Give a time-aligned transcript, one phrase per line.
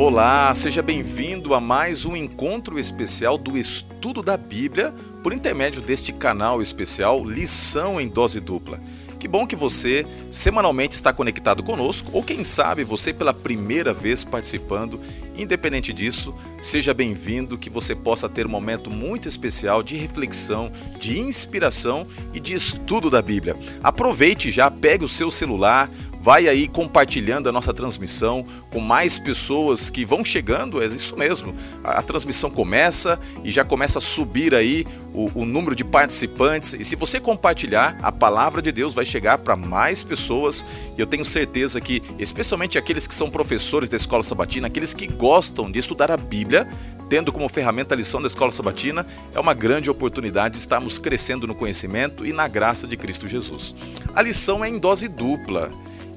[0.00, 6.10] Olá, seja bem-vindo a mais um encontro especial do estudo da Bíblia por intermédio deste
[6.10, 8.80] canal especial Lição em Dose Dupla.
[9.18, 14.24] Que bom que você semanalmente está conectado conosco, ou quem sabe você pela primeira vez
[14.24, 14.98] participando.
[15.36, 21.18] Independente disso, seja bem-vindo, que você possa ter um momento muito especial de reflexão, de
[21.18, 23.54] inspiração e de estudo da Bíblia.
[23.82, 25.90] Aproveite já, pegue o seu celular,
[26.20, 31.54] vai aí compartilhando a nossa transmissão com mais pessoas que vão chegando, é isso mesmo.
[31.82, 36.74] A, a transmissão começa e já começa a subir aí o, o, número de participantes.
[36.74, 40.64] E se você compartilhar, a palavra de Deus vai chegar para mais pessoas.
[40.96, 45.06] E eu tenho certeza que, especialmente aqueles que são professores da escola sabatina, aqueles que
[45.06, 46.68] gostam de estudar a Bíblia,
[47.08, 51.46] tendo como ferramenta a lição da escola sabatina, é uma grande oportunidade de estarmos crescendo
[51.46, 53.74] no conhecimento e na graça de Cristo Jesus.
[54.14, 55.70] A lição é em dose dupla.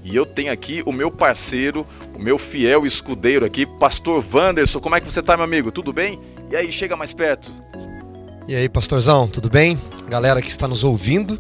[0.04, 4.80] E eu tenho aqui o meu parceiro, o meu fiel escudeiro aqui, Pastor Wanderson.
[4.80, 5.72] Como é que você está, meu amigo?
[5.72, 6.20] Tudo bem?
[6.52, 7.50] E aí, chega mais perto.
[8.48, 9.80] E aí, pastorzão, tudo bem?
[10.10, 11.40] Galera que está nos ouvindo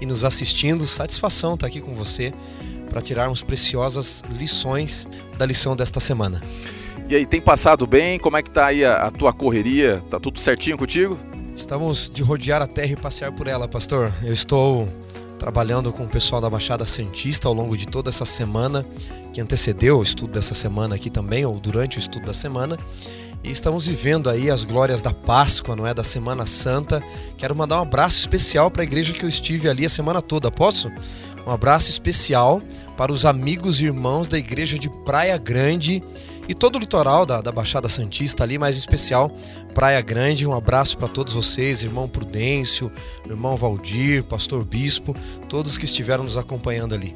[0.00, 2.32] e nos assistindo, satisfação estar aqui com você
[2.88, 5.06] para tirarmos preciosas lições
[5.36, 6.42] da lição desta semana.
[7.10, 8.18] E aí, tem passado bem?
[8.18, 10.02] Como é que tá aí a, a tua correria?
[10.08, 11.18] Tá tudo certinho contigo?
[11.54, 14.12] Estamos de rodear a terra e passear por ela, pastor.
[14.22, 14.88] Eu estou
[15.38, 18.84] trabalhando com o pessoal da Baixada Santista ao longo de toda essa semana,
[19.32, 22.78] que antecedeu o estudo dessa semana aqui também, ou durante o estudo da semana.
[23.42, 25.94] E estamos vivendo aí as glórias da Páscoa, não é?
[25.94, 27.02] Da Semana Santa.
[27.36, 30.50] Quero mandar um abraço especial para a igreja que eu estive ali a semana toda,
[30.50, 30.90] posso?
[31.46, 32.60] Um abraço especial
[32.96, 36.02] para os amigos e irmãos da igreja de Praia Grande
[36.48, 39.30] e todo o litoral da, da Baixada Santista ali, mas em especial
[39.74, 40.46] Praia Grande.
[40.46, 42.90] Um abraço para todos vocês, irmão Prudêncio,
[43.28, 45.14] irmão Valdir, pastor Bispo,
[45.48, 47.14] todos que estiveram nos acompanhando ali.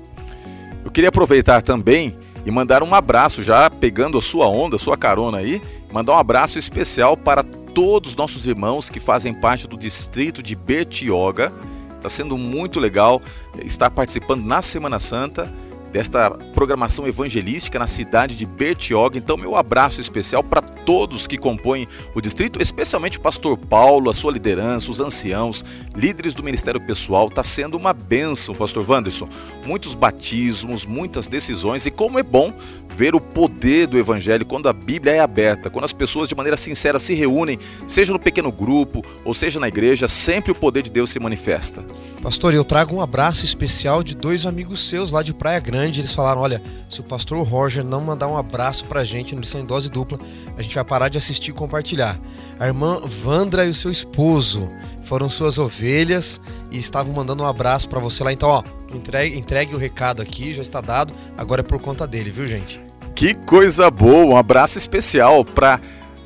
[0.84, 4.98] Eu queria aproveitar também e mandar um abraço, já pegando a sua onda, a sua
[4.98, 9.78] carona aí, mandar um abraço especial para todos os nossos irmãos que fazem parte do
[9.78, 11.52] distrito de Bertioga.
[11.96, 13.22] Está sendo muito legal
[13.64, 15.50] estar participando na Semana Santa
[15.92, 19.18] desta programação evangelística na cidade de Bertioga.
[19.18, 24.14] Então, meu abraço especial para todos que compõem o distrito, especialmente o pastor Paulo, a
[24.14, 25.64] sua liderança, os anciãos,
[25.94, 27.28] líderes do ministério pessoal.
[27.28, 29.28] Está sendo uma bênção, pastor Wanderson.
[29.66, 32.52] Muitos batismos, muitas decisões e como é bom
[32.96, 36.56] ver o poder do evangelho quando a Bíblia é aberta, quando as pessoas de maneira
[36.56, 40.90] sincera se reúnem, seja no pequeno grupo ou seja na igreja, sempre o poder de
[40.90, 41.84] Deus se manifesta.
[42.20, 45.81] Pastor, eu trago um abraço especial de dois amigos seus lá de Praia Grande.
[45.98, 49.60] Eles falaram: olha, se o pastor Roger não mandar um abraço pra gente no lição
[49.60, 50.18] em dose dupla,
[50.56, 52.18] a gente vai parar de assistir e compartilhar.
[52.58, 54.68] A irmã Vandra e o seu esposo
[55.04, 56.40] foram suas ovelhas
[56.70, 58.32] e estavam mandando um abraço para você lá.
[58.32, 58.62] Então, ó,
[58.94, 61.12] entregue, entregue o recado aqui, já está dado.
[61.36, 62.80] Agora é por conta dele, viu, gente?
[63.14, 64.34] Que coisa boa!
[64.34, 65.80] Um abraço especial para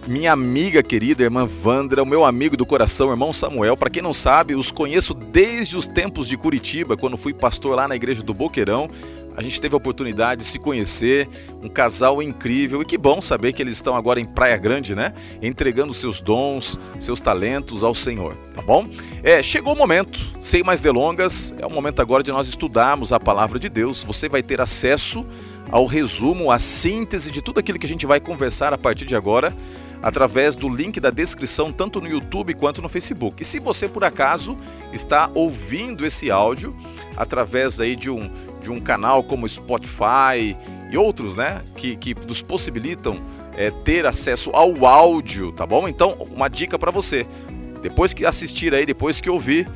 [0.06, 3.76] minha amiga querida, irmã Vandra, o meu amigo do coração, irmão Samuel.
[3.76, 7.88] Para quem não sabe, os conheço desde os tempos de Curitiba, quando fui pastor lá
[7.88, 8.88] na igreja do Boqueirão.
[9.36, 11.28] A gente teve a oportunidade de se conhecer,
[11.62, 15.12] um casal incrível e que bom saber que eles estão agora em Praia Grande, né?
[15.42, 18.86] Entregando seus dons, seus talentos ao Senhor, tá bom?
[19.22, 23.20] É, chegou o momento, sem mais delongas, é o momento agora de nós estudarmos a
[23.20, 24.02] palavra de Deus.
[24.04, 25.24] Você vai ter acesso
[25.70, 29.16] ao resumo, à síntese de tudo aquilo que a gente vai conversar a partir de
[29.16, 29.54] agora
[30.02, 33.42] através do link da descrição, tanto no YouTube quanto no Facebook.
[33.42, 34.56] E se você por acaso
[34.92, 36.76] está ouvindo esse áudio
[37.16, 38.30] através aí de um,
[38.62, 40.56] de um canal como Spotify
[40.90, 43.20] e outros, né, que, que nos possibilitam
[43.56, 45.88] é, ter acesso ao áudio, tá bom?
[45.88, 47.26] Então, uma dica para você.
[47.82, 49.68] Depois que assistir aí, depois que ouvir,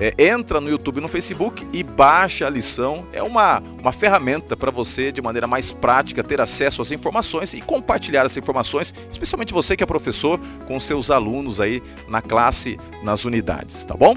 [0.00, 3.06] é, entra no YouTube e no Facebook e baixa a lição.
[3.12, 7.60] É uma, uma ferramenta para você, de maneira mais prática, ter acesso às informações e
[7.60, 13.24] compartilhar essas informações, especialmente você que é professor, com seus alunos aí na classe, nas
[13.24, 14.16] unidades, tá bom?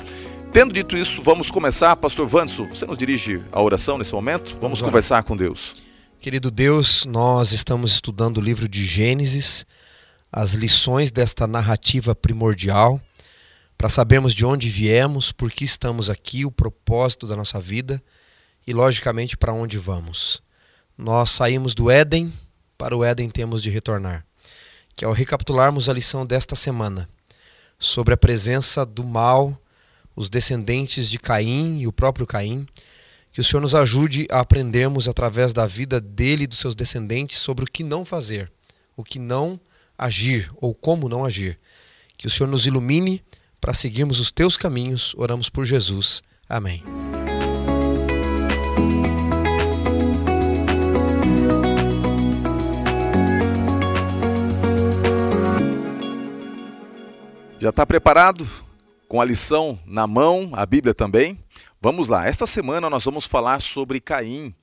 [0.52, 1.96] Tendo dito isso, vamos começar.
[1.98, 4.52] Pastor Vanso, você nos dirige a oração nesse momento?
[4.52, 5.84] Vamos, vamos conversar com Deus.
[6.22, 9.66] Querido Deus, nós estamos estudando o livro de Gênesis,
[10.32, 13.02] as lições desta narrativa primordial
[13.78, 18.02] para sabermos de onde viemos, por que estamos aqui, o propósito da nossa vida
[18.66, 20.42] e, logicamente, para onde vamos.
[20.98, 22.34] Nós saímos do Éden,
[22.78, 24.26] para o Éden temos de retornar.
[24.96, 27.10] Que ao recapitularmos a lição desta semana
[27.78, 29.60] sobre a presença do mal,
[30.16, 32.66] os descendentes de Caim e o próprio Caim,
[33.32, 37.38] que o Senhor nos ajude a aprendermos através da vida dele e dos seus descendentes
[37.38, 38.50] sobre o que não fazer,
[38.96, 39.60] o que não
[39.98, 41.60] agir ou como não agir.
[42.18, 43.22] Que o Senhor nos ilumine
[43.66, 45.16] para seguirmos os teus caminhos.
[45.18, 46.22] Oramos por Jesus.
[46.48, 46.84] Amém.
[57.58, 58.48] Já está preparado?
[59.08, 61.40] Com a lição na mão, a Bíblia também?
[61.82, 64.54] Vamos lá, esta semana nós vamos falar sobre Caim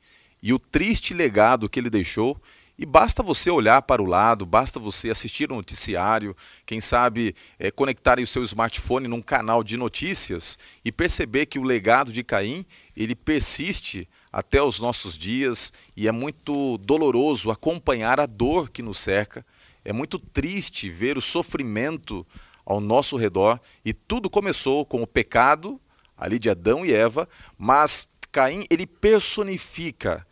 [0.40, 2.40] e o triste legado que ele deixou
[2.82, 6.36] e basta você olhar para o lado, basta você assistir o um noticiário,
[6.66, 11.62] quem sabe é, conectar o seu smartphone num canal de notícias e perceber que o
[11.62, 18.26] legado de Caim ele persiste até os nossos dias e é muito doloroso acompanhar a
[18.26, 19.46] dor que nos cerca.
[19.84, 22.26] É muito triste ver o sofrimento
[22.66, 25.80] ao nosso redor e tudo começou com o pecado
[26.18, 30.26] ali de Adão e Eva, mas Caim ele personifica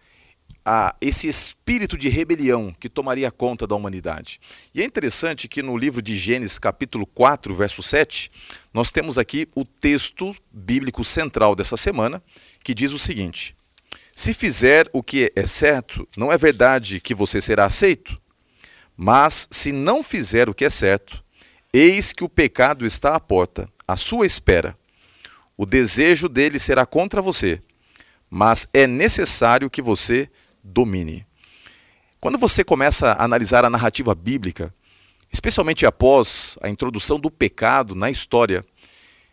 [0.72, 4.40] a esse espírito de rebelião que tomaria conta da humanidade.
[4.72, 8.30] E é interessante que no livro de Gênesis, capítulo 4, verso 7,
[8.72, 12.22] nós temos aqui o texto bíblico central dessa semana,
[12.62, 13.56] que diz o seguinte:
[14.14, 18.16] Se fizer o que é certo, não é verdade que você será aceito?
[18.96, 21.24] Mas se não fizer o que é certo,
[21.72, 24.76] Eis que o pecado está à porta, à sua espera.
[25.56, 27.60] O desejo dele será contra você,
[28.28, 30.28] mas é necessário que você
[30.62, 31.26] domine.
[32.20, 34.74] Quando você começa a analisar a narrativa bíblica,
[35.32, 38.64] especialmente após a introdução do pecado na história,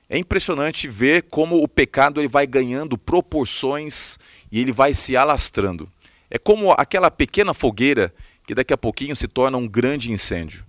[0.09, 4.17] é impressionante ver como o pecado ele vai ganhando proporções
[4.51, 5.91] e ele vai se alastrando.
[6.29, 8.13] É como aquela pequena fogueira
[8.45, 10.65] que daqui a pouquinho se torna um grande incêndio.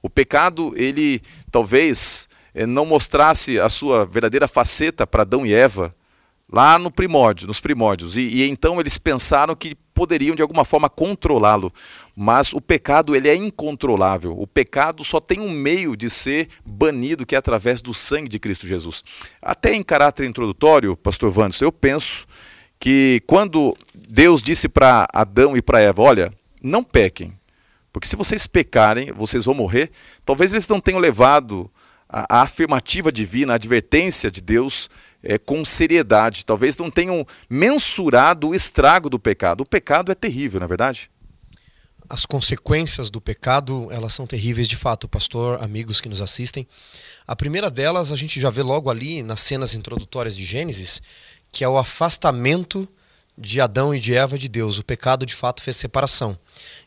[0.00, 1.20] O pecado, ele
[1.50, 5.92] talvez eh, não mostrasse a sua verdadeira faceta para Adão e Eva
[6.50, 8.16] lá no primórdio, nos primórdios.
[8.16, 11.72] E, e então eles pensaram que poderiam de alguma forma controlá-lo.
[12.14, 14.38] Mas o pecado ele é incontrolável.
[14.38, 18.38] O pecado só tem um meio de ser banido, que é através do sangue de
[18.38, 19.02] Cristo Jesus.
[19.40, 22.26] Até em caráter introdutório, pastor Vandes, eu penso
[22.78, 26.30] que quando Deus disse para Adão e para Eva, olha,
[26.62, 27.32] não pequem,
[27.90, 29.90] porque se vocês pecarem, vocês vão morrer.
[30.26, 31.70] Talvez eles não tenham levado
[32.06, 34.90] a, a afirmativa divina, a advertência de Deus
[35.22, 36.44] é, com seriedade.
[36.44, 39.62] Talvez não tenham mensurado o estrago do pecado.
[39.62, 41.10] O pecado é terrível, não é verdade?
[42.08, 46.66] As consequências do pecado, elas são terríveis de fato, pastor, amigos que nos assistem.
[47.26, 51.02] A primeira delas a gente já vê logo ali nas cenas introdutórias de Gênesis,
[51.50, 52.88] que é o afastamento
[53.38, 54.78] de Adão e de Eva de Deus.
[54.78, 56.38] O pecado de fato fez separação.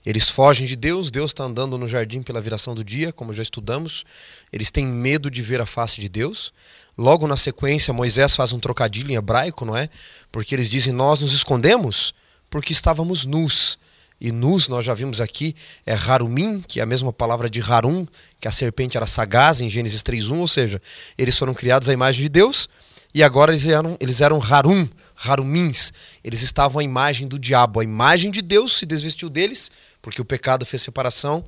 [0.05, 3.43] Eles fogem de Deus, Deus está andando no jardim pela viração do dia, como já
[3.43, 4.03] estudamos.
[4.51, 6.53] Eles têm medo de ver a face de Deus.
[6.97, 9.89] Logo na sequência, Moisés faz um trocadilho em hebraico, não é?
[10.31, 12.13] Porque eles dizem: Nós nos escondemos
[12.49, 13.77] porque estávamos nus.
[14.21, 15.55] E nus, nós já vimos aqui,
[15.85, 18.05] é harumim, que é a mesma palavra de harum,
[18.41, 20.81] que a serpente era sagaz em Gênesis 3.1, ou seja,
[21.17, 22.67] eles foram criados à imagem de Deus,
[23.13, 25.91] e agora eles eram, eles eram harum, harumins.
[26.23, 27.79] Eles estavam à imagem do diabo.
[27.79, 29.71] A imagem de Deus se desvestiu deles,
[30.01, 31.43] porque o pecado fez separação,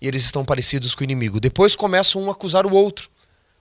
[0.00, 1.38] e eles estão parecidos com o inimigo.
[1.38, 3.08] Depois começam um a acusar o outro,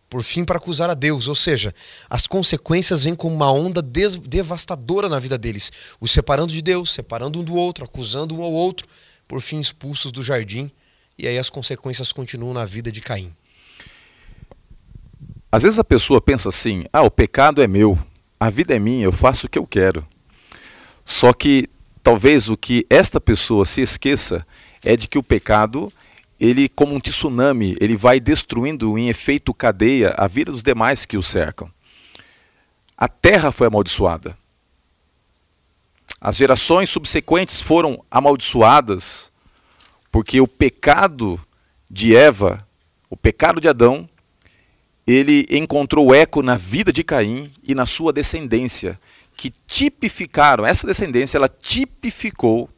[0.10, 1.28] por fim para acusar a Deus.
[1.28, 1.76] Ou seja,
[2.10, 5.72] as consequências vêm com uma onda devastadora na vida deles,
[6.02, 8.88] os separando de Deus, separando um do outro, acusando um ao outro,
[9.28, 10.72] por fim expulsos do jardim.
[11.20, 13.32] E aí as consequências continuam na vida de Caim.
[15.54, 17.96] Às vezes a pessoa pensa assim: ah, o pecado é meu,
[18.40, 20.04] a vida é minha, eu faço o que eu quero.
[21.06, 21.70] Só que
[22.02, 24.48] talvez o que esta pessoa se esqueça
[24.84, 25.94] é de que o pecado,
[26.40, 31.18] ele como um tsunami, ele vai destruindo em efeito cadeia a vida dos demais que
[31.18, 31.72] o cercam.
[32.98, 34.36] A terra foi amaldiçoada.
[36.20, 39.32] As gerações subsequentes foram amaldiçoadas
[40.12, 41.40] porque o pecado
[41.88, 42.68] de Eva,
[43.08, 44.10] o pecado de Adão,
[45.06, 49.00] ele encontrou eco na vida de Caim e na sua descendência,
[49.36, 52.70] que tipificaram, essa descendência, ela tipificou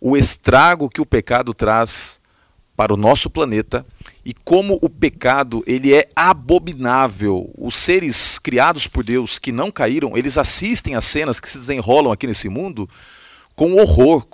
[0.00, 2.20] o estrago que o pecado traz
[2.74, 3.84] para o nosso planeta
[4.24, 7.52] e como o pecado ele é abominável.
[7.58, 12.10] Os seres criados por Deus que não caíram, eles assistem às cenas que se desenrolam
[12.10, 12.88] aqui nesse mundo
[13.54, 14.26] com horror,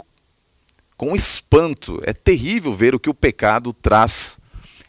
[0.97, 2.01] com espanto.
[2.05, 4.39] É terrível ver o que o pecado traz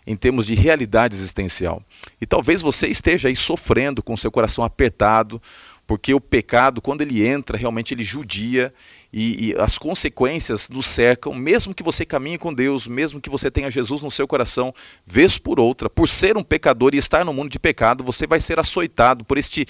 [0.07, 1.83] em termos de realidade existencial.
[2.19, 5.41] E talvez você esteja aí sofrendo com seu coração apertado,
[5.85, 8.73] porque o pecado, quando ele entra, realmente ele judia
[9.11, 13.51] e, e, as consequências nos cercam, mesmo que você caminhe com Deus, mesmo que você
[13.51, 14.73] tenha Jesus no seu coração,
[15.05, 18.41] vez por outra, por ser um pecador e estar no mundo de pecado, você vai
[18.41, 19.65] ser açoitado por este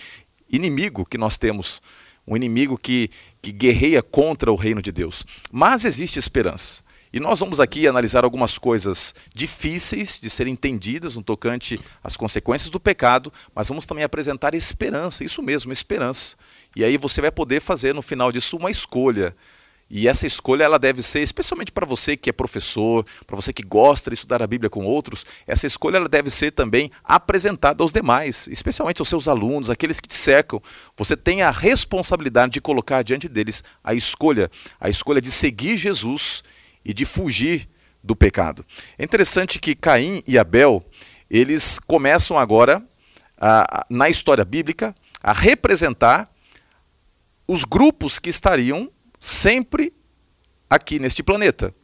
[0.49, 1.81] inimigo que nós temos,
[2.25, 3.09] um inimigo que,
[3.41, 5.25] que guerreia contra o reino de Deus.
[5.51, 6.86] Mas existe esperança.
[7.11, 12.69] E nós vamos aqui analisar algumas coisas difíceis de serem entendidas no tocante às consequências
[12.69, 16.35] do pecado, mas vamos também apresentar esperança, isso mesmo, esperança.
[16.75, 19.35] E aí você vai poder fazer no final disso uma escolha.
[19.89, 23.63] E essa escolha ela deve ser, especialmente para você que é professor, para você que
[23.63, 27.93] gosta de estudar a Bíblia com outros, essa escolha ela deve ser também apresentada aos
[27.93, 30.61] demais, especialmente aos seus alunos, aqueles que te cercam.
[30.97, 36.43] Você tem a responsabilidade de colocar diante deles a escolha, a escolha de seguir Jesus
[36.87, 37.67] e de fugir
[38.01, 38.65] do pecado.
[38.97, 40.81] É interessante que Caim e Abel,
[41.29, 42.81] eles começam agora,
[43.37, 46.33] a, na história bíblica, a representar
[47.45, 48.89] os grupos que estariam
[49.19, 49.93] sempre
[50.69, 51.75] aqui neste planeta.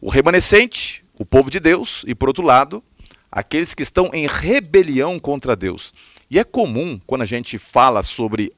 [0.00, 2.84] O remanescente, o povo de Deus, e por outro lado,
[3.32, 5.94] aqueles que estão em rebelião contra Deus.
[6.30, 8.52] E é comum, quando a gente fala sobre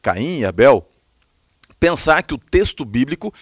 [0.00, 0.88] Caim e Abel,
[1.78, 3.32] pensar que o texto bíblico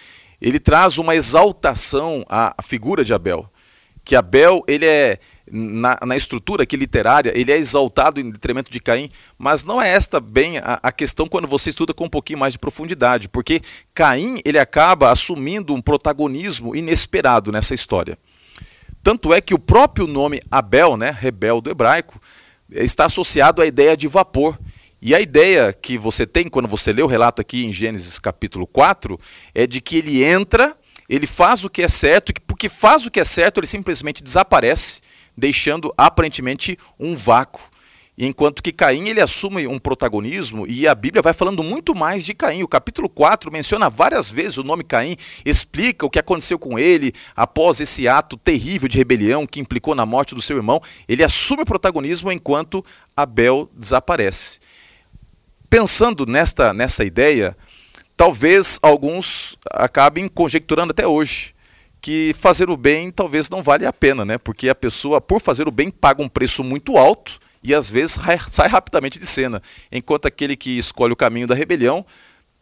[0.43, 3.49] ele traz uma exaltação à figura de Abel.
[4.03, 5.17] Que Abel ele é
[5.49, 9.89] na, na, estrutura aqui literária, ele é exaltado em detrimento de Caim, mas não é
[9.89, 13.61] esta bem a, a, questão quando você estuda com um pouquinho mais de profundidade, porque
[13.93, 18.17] Caim ele acaba assumindo um protagonismo inesperado nessa história.
[19.01, 22.21] Tanto é que o próprio nome Abel, né, rebel do hebraico,
[22.69, 24.59] está associado à ideia de vapor.
[25.05, 28.65] E a ideia que você tem quando você lê o relato aqui em Gênesis capítulo
[28.65, 29.19] 4
[29.53, 30.77] é de que ele entra,
[31.09, 34.23] ele faz o que é certo, e porque faz o que é certo, ele simplesmente
[34.23, 35.01] desaparece
[35.35, 37.61] deixando aparentemente um vácuo.
[38.17, 42.33] Enquanto que Caim ele assume um protagonismo e a Bíblia vai falando muito mais de
[42.33, 42.63] Caim.
[42.63, 47.11] O capítulo 4 menciona várias vezes o nome Caim, explica o que aconteceu com ele
[47.35, 50.81] após esse ato terrível de rebelião que implicou na morte do seu irmão.
[51.09, 52.85] Ele assume o protagonismo enquanto
[53.17, 54.61] Abel desaparece.
[55.73, 57.57] Pensando nesta, nessa ideia,
[58.15, 61.55] talvez alguns acabem conjecturando até hoje
[61.99, 64.37] que fazer o bem talvez não vale a pena, né?
[64.37, 68.19] Porque a pessoa, por fazer o bem, paga um preço muito alto e às vezes
[68.49, 69.63] sai rapidamente de cena.
[69.91, 72.05] Enquanto aquele que escolhe o caminho da rebelião,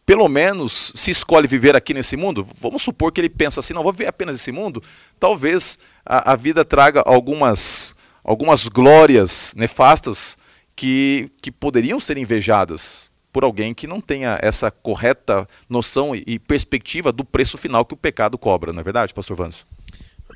[0.06, 3.82] pelo menos se escolhe viver aqui nesse mundo, vamos supor que ele pensa assim, não
[3.82, 4.82] vou viver apenas esse mundo,
[5.20, 10.38] talvez a, a vida traga algumas, algumas glórias nefastas
[10.74, 17.10] que, que poderiam ser invejadas por alguém que não tenha essa correta noção e perspectiva
[17.10, 19.64] do preço final que o pecado cobra, não é verdade, pastor Vans?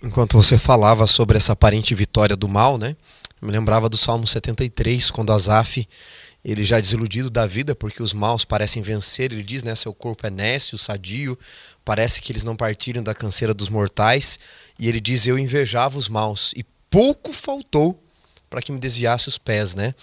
[0.03, 2.97] Enquanto você falava sobre essa aparente vitória do mal, né?
[3.41, 5.87] Me lembrava do Salmo 73, quando Asaf,
[6.43, 10.27] ele já desiludido da vida, porque os maus parecem vencer, ele diz, né, seu corpo
[10.27, 11.39] é nécio, sadio,
[11.85, 14.39] parece que eles não partiram da canseira dos mortais,
[14.79, 18.03] e ele diz, eu invejava os maus, e pouco faltou
[18.49, 19.95] para que me desviasse os pés, né?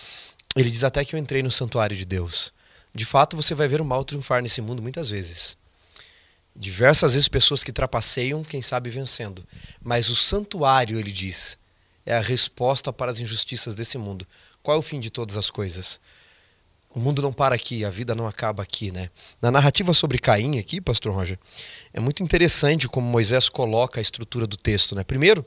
[0.55, 2.53] Ele diz até que eu entrei no santuário de Deus.
[2.93, 5.57] De fato, você vai ver o mal triunfar nesse mundo muitas vezes.
[6.55, 9.43] Diversas vezes pessoas que trapaceiam, quem sabe vencendo.
[9.81, 11.57] Mas o santuário, ele diz,
[12.05, 14.27] é a resposta para as injustiças desse mundo.
[14.61, 15.99] Qual é o fim de todas as coisas?
[16.93, 19.09] O mundo não para aqui, a vida não acaba aqui, né?
[19.41, 21.39] Na narrativa sobre Caim aqui, pastor Roger,
[21.91, 25.03] é muito interessante como Moisés coloca a estrutura do texto, né?
[25.03, 25.43] Primeiro,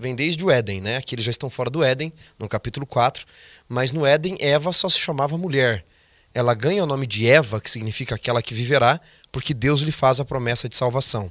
[0.00, 0.96] vem desde o Éden, né?
[0.96, 3.24] Aqui eles já estão fora do Éden, no capítulo 4,
[3.68, 5.84] mas no Éden Eva só se chamava mulher
[6.32, 9.00] ela ganha o nome de Eva, que significa aquela que viverá,
[9.32, 11.30] porque Deus lhe faz a promessa de salvação.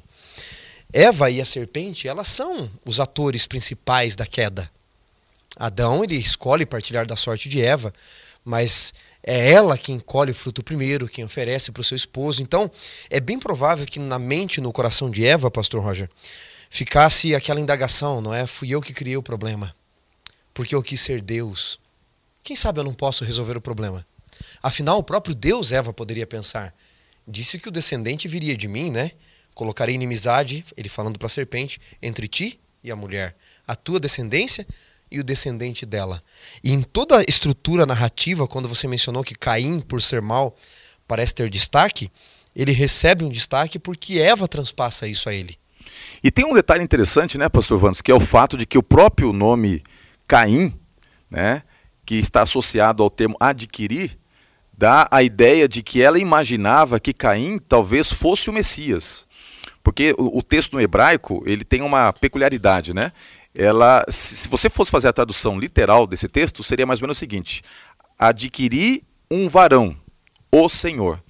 [0.92, 4.70] Eva e a serpente, elas são os atores principais da queda.
[5.56, 7.94] Adão, ele escolhe partilhar da sorte de Eva,
[8.44, 12.42] mas é ela quem colhe o fruto primeiro, quem oferece para o seu esposo.
[12.42, 12.70] Então,
[13.10, 16.10] é bem provável que na mente no coração de Eva, pastor Roger,
[16.70, 18.46] ficasse aquela indagação, não é?
[18.46, 19.76] Fui eu que criei o problema.
[20.54, 21.80] Porque eu quis ser Deus.
[22.44, 24.06] Quem sabe eu não posso resolver o problema?
[24.62, 26.74] Afinal, o próprio Deus, Eva poderia pensar.
[27.28, 29.12] Disse que o descendente viria de mim, né?
[29.54, 33.36] Colocarei inimizade, ele falando para a serpente, entre ti e a mulher,
[33.68, 34.66] a tua descendência
[35.12, 36.24] e o descendente dela.
[36.64, 40.56] E em toda a estrutura narrativa, quando você mencionou que Caim, por ser mal,
[41.08, 42.10] parece ter destaque,
[42.56, 45.59] ele recebe um destaque porque Eva transpassa isso a ele.
[46.24, 48.84] E tem um detalhe interessante, né, pastor Vantos, que é o fato de que o
[48.84, 49.84] próprio nome
[50.28, 50.74] Caim,
[51.30, 51.64] né,
[52.06, 54.18] que está associado ao termo adquirir,
[54.78, 59.28] dá a ideia de que ela imaginava que Caim talvez fosse o Messias.
[59.84, 63.12] Porque o, o texto no hebraico, ele tem uma peculiaridade, né?
[63.54, 67.20] Ela, se você fosse fazer a tradução literal desse texto, seria mais ou menos o
[67.20, 67.62] seguinte:
[68.18, 69.96] adquirir um varão,
[70.52, 71.22] o Senhor.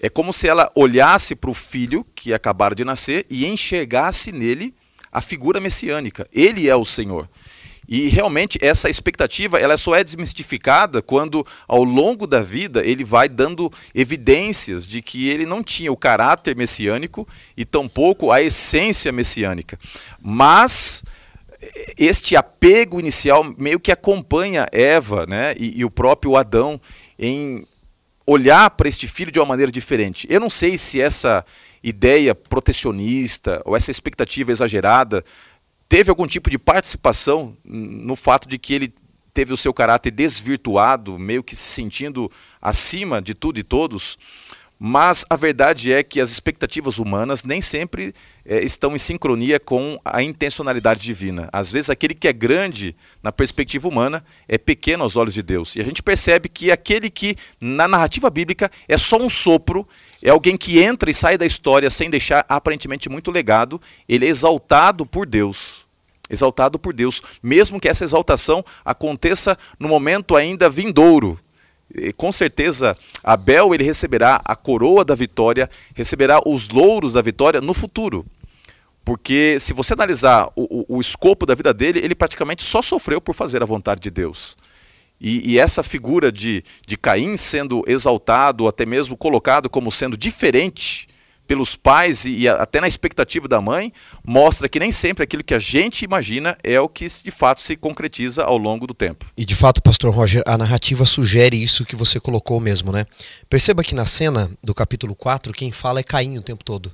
[0.00, 4.74] É como se ela olhasse para o filho que acabara de nascer e enxergasse nele
[5.10, 6.28] a figura messiânica.
[6.32, 7.28] Ele é o Senhor.
[7.88, 13.30] E realmente essa expectativa ela só é desmistificada quando ao longo da vida ele vai
[13.30, 17.26] dando evidências de que ele não tinha o caráter messiânico
[17.56, 19.78] e tampouco a essência messiânica.
[20.20, 21.02] Mas
[21.96, 26.78] este apego inicial meio que acompanha Eva né, e, e o próprio Adão
[27.18, 27.66] em
[28.30, 30.26] olhar para este filho de uma maneira diferente.
[30.28, 31.42] Eu não sei se essa
[31.82, 35.24] ideia protecionista ou essa expectativa exagerada
[35.88, 38.92] teve algum tipo de participação no fato de que ele
[39.32, 42.30] teve o seu caráter desvirtuado, meio que se sentindo
[42.60, 44.18] acima de tudo e todos?
[44.80, 49.98] Mas a verdade é que as expectativas humanas nem sempre é, estão em sincronia com
[50.04, 51.48] a intencionalidade divina.
[51.52, 55.74] Às vezes, aquele que é grande na perspectiva humana é pequeno aos olhos de Deus.
[55.74, 59.86] E a gente percebe que aquele que, na narrativa bíblica, é só um sopro,
[60.22, 64.28] é alguém que entra e sai da história sem deixar aparentemente muito legado, ele é
[64.28, 65.88] exaltado por Deus.
[66.30, 71.40] Exaltado por Deus, mesmo que essa exaltação aconteça no momento ainda vindouro,
[71.94, 77.60] e, com certeza Abel ele receberá a coroa da vitória, receberá os louros da vitória
[77.60, 78.26] no futuro.
[79.04, 83.20] Porque se você analisar o, o, o escopo da vida dele, ele praticamente só sofreu
[83.20, 84.56] por fazer a vontade de Deus.
[85.20, 91.07] E, e, essa figura de, de Caim sendo exaltado, até mesmo colocado como sendo diferente
[91.48, 93.90] pelos pais e, até na expectativa da mãe,
[94.22, 97.74] mostra que nem sempre aquilo que a gente imagina é o que de fato se
[97.74, 99.24] concretiza ao longo do tempo.
[99.34, 103.06] E de fato, pastor Roger, a narrativa sugere isso que você colocou mesmo, né?
[103.48, 106.92] Perceba que na cena do capítulo 4, quem fala é Caim o tempo todo.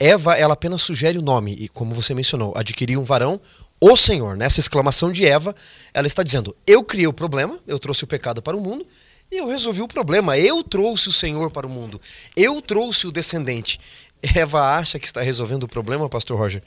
[0.00, 3.40] Eva, ela apenas sugere o nome e como você mencionou, adquiriu um varão,
[3.80, 4.36] o Senhor.
[4.36, 5.54] Nessa exclamação de Eva,
[5.94, 8.84] ela está dizendo: "Eu criei o problema, eu trouxe o pecado para o mundo,
[9.32, 10.38] e eu resolvi o problema.
[10.38, 11.98] Eu trouxe o Senhor para o mundo.
[12.36, 13.80] Eu trouxe o descendente.
[14.22, 16.62] Eva acha que está resolvendo o problema, pastor Roger,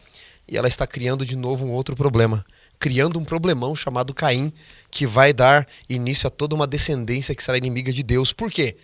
[0.48, 2.44] e ela está criando de novo um outro problema.
[2.80, 4.52] Criando um problemão chamado Caim,
[4.90, 8.34] que vai dar início a toda uma descendência que será inimiga de Deus.
[8.34, 8.76] Por quê?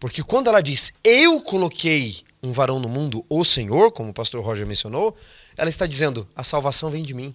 [0.00, 4.42] Porque quando ela diz, eu coloquei um varão no mundo, o Senhor, como o pastor
[4.42, 5.14] Roger mencionou,
[5.58, 7.34] ela está dizendo, a salvação vem de mim.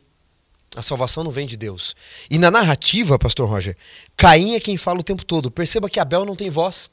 [0.76, 1.96] A salvação não vem de Deus.
[2.30, 3.78] E na narrativa, pastor Roger,
[4.16, 5.52] Caim é quem fala o tempo todo.
[5.52, 6.90] Perceba que Abel não tem voz.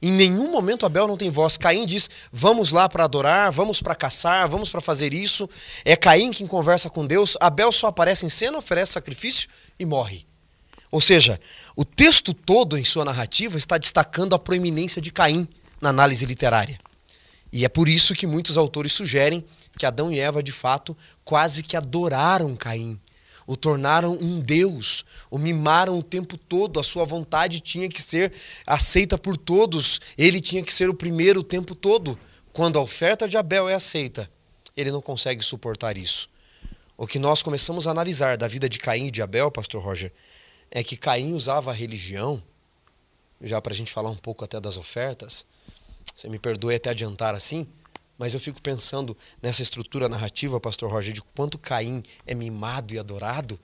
[0.00, 1.56] Em nenhum momento Abel não tem voz.
[1.56, 5.48] Caim diz: "Vamos lá para adorar, vamos para caçar, vamos para fazer isso".
[5.84, 7.36] É Caim quem conversa com Deus.
[7.40, 9.48] Abel só aparece em cena, oferece sacrifício
[9.78, 10.26] e morre.
[10.90, 11.40] Ou seja,
[11.74, 15.48] o texto todo em sua narrativa está destacando a proeminência de Caim
[15.80, 16.78] na análise literária.
[17.52, 19.44] E é por isso que muitos autores sugerem
[19.76, 23.00] que Adão e Eva, de fato, quase que adoraram Caim.
[23.46, 28.32] O tornaram um Deus, o mimaram o tempo todo, a sua vontade tinha que ser
[28.66, 32.18] aceita por todos, ele tinha que ser o primeiro o tempo todo.
[32.52, 34.30] Quando a oferta de Abel é aceita,
[34.76, 36.28] ele não consegue suportar isso.
[36.96, 40.12] O que nós começamos a analisar da vida de Caim e de Abel, pastor Roger,
[40.70, 42.42] é que Caim usava a religião,
[43.40, 45.44] já para a gente falar um pouco até das ofertas,
[46.14, 47.66] você me perdoe até adiantar assim,
[48.22, 52.98] mas eu fico pensando nessa estrutura narrativa, pastor Roger, de quanto Caim é mimado e
[53.00, 53.58] adorado,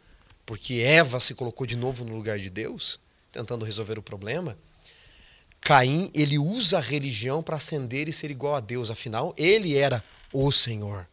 [0.44, 2.98] porque Eva se colocou de novo no lugar de Deus,
[3.30, 4.58] tentando resolver o problema.
[5.60, 10.02] Caim, ele usa a religião para ascender e ser igual a Deus, afinal, ele era
[10.32, 11.08] o Senhor.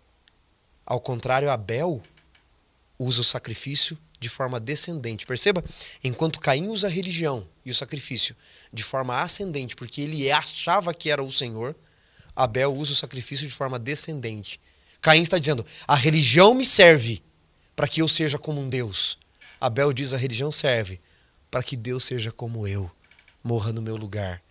[0.84, 2.01] Ao contrário, Abel
[2.97, 5.23] usa o sacrifício de forma descendente.
[5.23, 5.63] Perceba?
[6.03, 8.36] Enquanto Caim usa a religião e o sacrifício
[8.73, 11.75] de forma ascendente, porque ele achava que era o Senhor,
[12.36, 14.60] Abel usa o sacrifício de forma descendente.
[15.02, 17.21] Caim está dizendo: a religião me serve
[17.76, 19.17] para que eu seja como um Deus.
[19.62, 21.00] Abel diz: a religião serve
[21.50, 22.91] para que Deus seja como eu,
[23.43, 24.41] morra no meu lugar.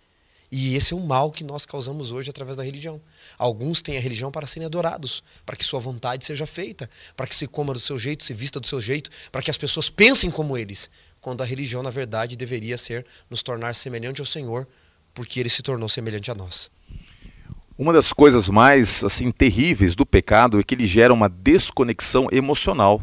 [0.57, 3.01] E esse é um mal que nós causamos hoje através da religião.
[3.37, 7.35] Alguns têm a religião para serem adorados, para que sua vontade seja feita, para que
[7.35, 10.31] se coma do seu jeito, se vista do seu jeito, para que as pessoas pensem
[10.31, 10.89] como eles.
[11.21, 14.69] Quando a religião, na verdade, deveria ser nos tornar semelhante ao Senhor,
[15.13, 16.71] porque ele se tornou semelhante a nós.
[17.77, 23.03] Uma das coisas mais assim terríveis do pecado é que ele gera uma desconexão emocional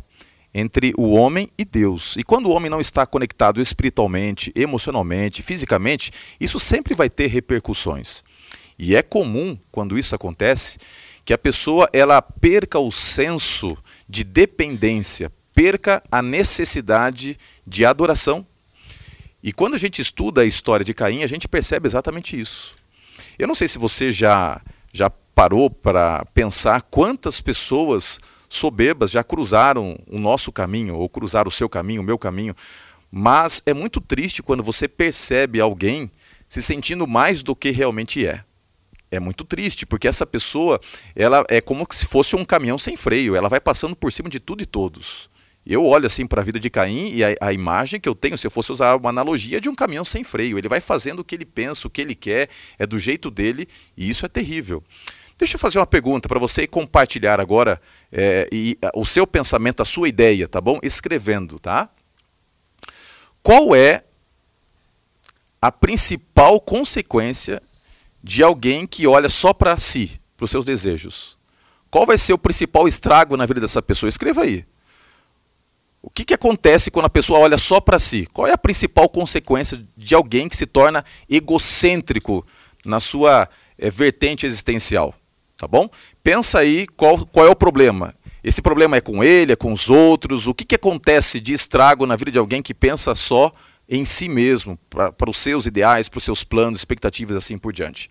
[0.53, 2.15] entre o homem e Deus.
[2.15, 8.23] E quando o homem não está conectado espiritualmente, emocionalmente, fisicamente, isso sempre vai ter repercussões.
[8.79, 10.77] E é comum quando isso acontece
[11.25, 18.47] que a pessoa ela perca o senso de dependência, perca a necessidade de adoração.
[19.43, 22.80] E quando a gente estuda a história de Caim, a gente percebe exatamente isso.
[23.37, 24.61] Eu não sei se você já,
[24.93, 31.51] já parou para pensar quantas pessoas soberbas já cruzaram o nosso caminho, ou cruzaram o
[31.51, 32.55] seu caminho, o meu caminho.
[33.09, 36.11] Mas é muito triste quando você percebe alguém
[36.49, 38.43] se sentindo mais do que realmente é.
[39.09, 40.79] É muito triste, porque essa pessoa,
[41.15, 44.39] ela é como se fosse um caminhão sem freio, ela vai passando por cima de
[44.39, 45.29] tudo e todos.
[45.65, 48.37] Eu olho assim para a vida de Caim e a, a, imagem que eu tenho,
[48.37, 51.23] se eu fosse usar uma analogia de um caminhão sem freio, ele vai fazendo o
[51.23, 54.83] que ele pensa, o que ele quer, é do jeito dele, e isso é terrível.
[55.37, 57.79] Deixa eu fazer uma pergunta para você compartilhar agora
[58.11, 60.79] é, e, o seu pensamento, a sua ideia, tá bom?
[60.81, 61.89] Escrevendo, tá?
[63.43, 64.03] Qual é
[65.61, 67.61] a principal consequência
[68.23, 71.37] de alguém que olha só para si, para os seus desejos?
[71.89, 74.09] Qual vai ser o principal estrago na vida dessa pessoa?
[74.09, 74.65] Escreva aí.
[76.01, 78.27] O que, que acontece quando a pessoa olha só para si?
[78.33, 82.45] Qual é a principal consequência de alguém que se torna egocêntrico
[82.83, 85.13] na sua é, vertente existencial?
[85.55, 85.87] Tá bom?
[86.23, 88.15] Pensa aí qual, qual é o problema.
[88.43, 90.47] Esse problema é com ele, é com os outros?
[90.47, 93.51] O que, que acontece de estrago na vida de alguém que pensa só
[93.87, 98.09] em si mesmo, para os seus ideais, para os seus planos, expectativas assim por diante?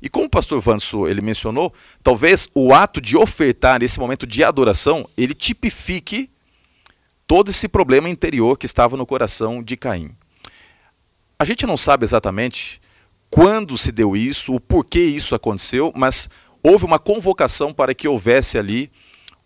[0.00, 4.42] E como o pastor Vanso ele mencionou, talvez o ato de ofertar esse momento de
[4.42, 6.30] adoração, ele tipifique
[7.30, 10.10] todo esse problema interior que estava no coração de Caim.
[11.38, 12.80] A gente não sabe exatamente
[13.30, 16.28] quando se deu isso, o porquê isso aconteceu, mas
[16.60, 18.90] houve uma convocação para que houvesse ali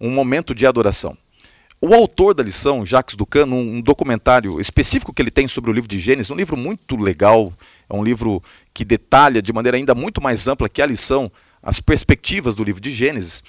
[0.01, 1.15] um momento de adoração.
[1.79, 5.91] O autor da lição, Jacques Ducan, num documentário específico que ele tem sobre o livro
[5.91, 7.53] de Gênesis, um livro muito legal,
[7.87, 8.43] é um livro
[8.73, 11.31] que detalha de maneira ainda muito mais ampla que a lição
[11.63, 13.45] as perspectivas do livro de Gênesis.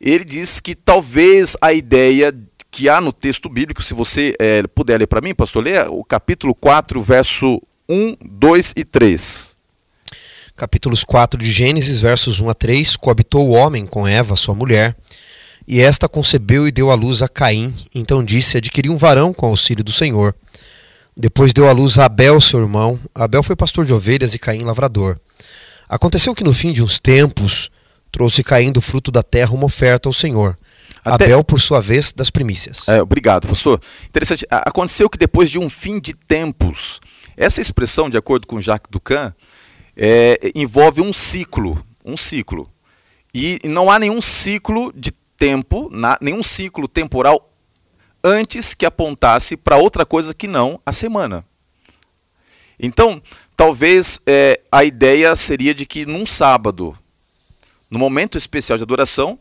[0.00, 2.34] Ele diz que talvez a ideia
[2.78, 6.04] que há no texto bíblico, se você é, puder ler para mim, pastor, lê o
[6.04, 9.56] capítulo 4, verso 1, 2 e 3.
[10.56, 14.96] Capítulos 4 de Gênesis, versos 1 a 3: Coabitou o homem com Eva, sua mulher,
[15.66, 17.74] e esta concebeu e deu à luz a Caim.
[17.92, 20.32] Então disse: Adquiri um varão com auxílio do Senhor.
[21.16, 22.96] Depois deu à luz a Abel, seu irmão.
[23.12, 25.18] Abel foi pastor de ovelhas e Caim lavrador.
[25.88, 27.72] Aconteceu que no fim de uns tempos
[28.12, 30.56] trouxe Caim do fruto da terra uma oferta ao Senhor.
[31.04, 31.24] Até...
[31.24, 32.88] Abel, por sua vez, das primícias.
[32.88, 33.80] É, obrigado, pastor.
[34.06, 34.46] Interessante.
[34.50, 37.00] Aconteceu que depois de um fim de tempos,
[37.36, 39.32] essa expressão, de acordo com Jacques Ducan,
[39.96, 41.84] é, envolve um ciclo.
[42.04, 42.70] Um ciclo.
[43.34, 47.48] E não há nenhum ciclo de tempo, na, nenhum ciclo temporal
[48.22, 51.44] antes que apontasse para outra coisa que não a semana.
[52.78, 53.22] Então,
[53.56, 56.96] talvez é, a ideia seria de que num sábado,
[57.90, 59.38] no momento especial de adoração,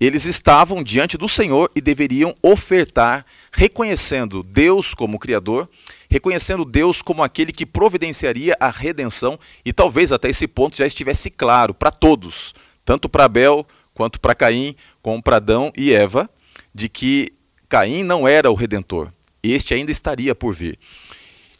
[0.00, 5.68] eles estavam diante do Senhor e deveriam ofertar, reconhecendo Deus como Criador,
[6.08, 11.28] reconhecendo Deus como aquele que providenciaria a redenção, e talvez até esse ponto já estivesse
[11.30, 16.30] claro para todos, tanto para Abel quanto para Caim, como para Adão e Eva,
[16.74, 17.34] de que
[17.68, 20.78] Caim não era o redentor, este ainda estaria por vir.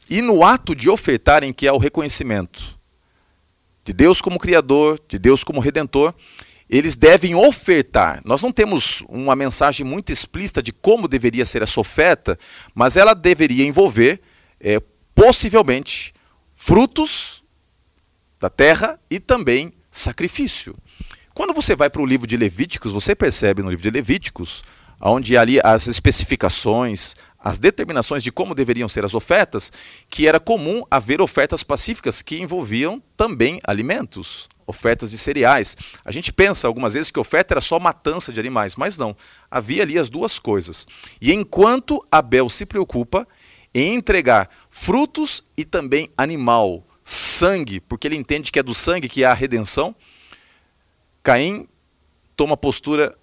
[0.09, 2.79] E no ato de ofertar, em que há o reconhecimento
[3.85, 6.15] de Deus como Criador, de Deus como Redentor,
[6.71, 8.23] eles devem ofertar.
[8.25, 12.39] Nós não temos uma mensagem muito explícita de como deveria ser essa oferta,
[12.73, 14.21] mas ela deveria envolver,
[14.61, 14.81] é,
[15.13, 16.15] possivelmente,
[16.55, 17.43] frutos
[18.39, 20.77] da terra e também sacrifício.
[21.35, 24.63] Quando você vai para o livro de Levíticos, você percebe no livro de Levíticos,
[25.01, 29.73] onde ali as especificações, as determinações de como deveriam ser as ofertas,
[30.09, 35.77] que era comum haver ofertas pacíficas que envolviam também alimentos, ofertas de cereais.
[36.05, 39.17] A gente pensa algumas vezes que oferta era só matança de animais, mas não.
[39.51, 40.87] Havia ali as duas coisas.
[41.21, 43.27] E enquanto Abel se preocupa
[43.75, 49.25] em entregar frutos e também animal, sangue, porque ele entende que é do sangue que
[49.25, 49.95] há a redenção,
[51.23, 51.69] Caim
[52.35, 53.17] toma postura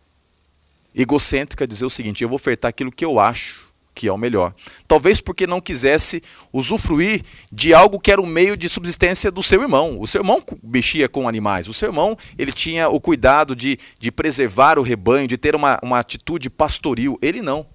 [0.94, 3.67] egocêntrica, dizer o seguinte: eu vou ofertar aquilo que eu acho
[3.98, 4.54] que é o melhor.
[4.88, 6.22] Talvez porque não quisesse
[6.54, 10.00] usufruir de algo que era o meio de subsistência do seu irmão.
[10.00, 11.68] O seu irmão mexia com animais.
[11.68, 15.80] O seu irmão ele tinha o cuidado de, de preservar o rebanho, de ter uma,
[15.82, 17.18] uma atitude pastoril.
[17.24, 17.66] Ele não.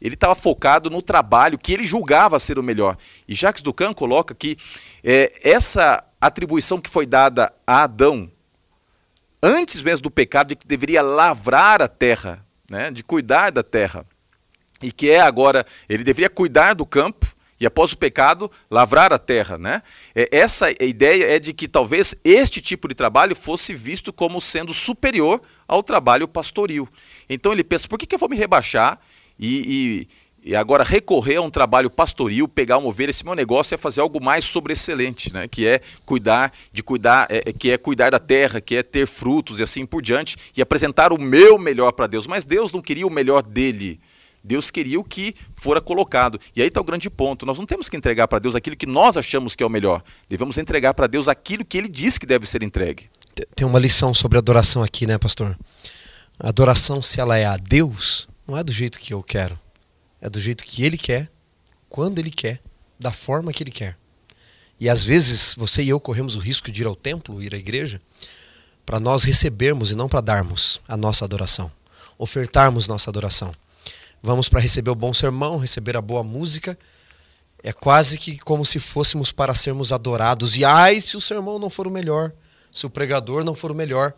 [0.00, 2.96] Ele estava focado no trabalho que ele julgava ser o melhor.
[3.28, 4.56] E Jacques Ducan coloca que
[5.04, 8.28] é, essa atribuição que foi dada a Adão
[9.42, 14.04] antes mesmo do pecado, de que deveria lavrar a terra, né, de cuidar da terra,
[14.82, 17.26] e que é agora, ele deveria cuidar do campo,
[17.60, 19.58] e após o pecado, lavrar a terra.
[19.58, 19.82] Né?
[20.14, 24.72] É, essa ideia é de que talvez este tipo de trabalho fosse visto como sendo
[24.72, 26.88] superior ao trabalho pastoril.
[27.28, 28.98] Então ele pensa, por que, que eu vou me rebaixar
[29.38, 33.74] e, e e agora recorrer a um trabalho pastoril, pegar uma ovelha, esse meu negócio
[33.74, 35.46] é fazer algo mais sobreexcelente, né?
[35.46, 39.06] que é cuidar de cuidar, é, é, que é cuidar da terra, que é ter
[39.06, 42.26] frutos e assim por diante, e apresentar o meu melhor para Deus.
[42.26, 44.00] Mas Deus não queria o melhor dele.
[44.42, 46.40] Deus queria o que fora colocado.
[46.54, 47.44] E aí está o grande ponto.
[47.44, 50.02] Nós não temos que entregar para Deus aquilo que nós achamos que é o melhor.
[50.28, 53.10] Devemos entregar para Deus aquilo que Ele diz que deve ser entregue.
[53.54, 55.58] Tem uma lição sobre adoração aqui, né, pastor?
[56.38, 59.58] A adoração, se ela é a Deus, não é do jeito que eu quero
[60.20, 61.30] é do jeito que ele quer,
[61.88, 62.60] quando ele quer,
[62.98, 63.96] da forma que ele quer.
[64.78, 67.58] E às vezes você e eu corremos o risco de ir ao templo, ir à
[67.58, 68.00] igreja,
[68.84, 71.70] para nós recebermos e não para darmos a nossa adoração,
[72.18, 73.52] ofertarmos nossa adoração.
[74.22, 76.78] Vamos para receber o bom sermão, receber a boa música.
[77.62, 80.56] É quase que como se fôssemos para sermos adorados.
[80.56, 82.32] E ai, se o sermão não for o melhor,
[82.70, 84.14] se o pregador não for o melhor.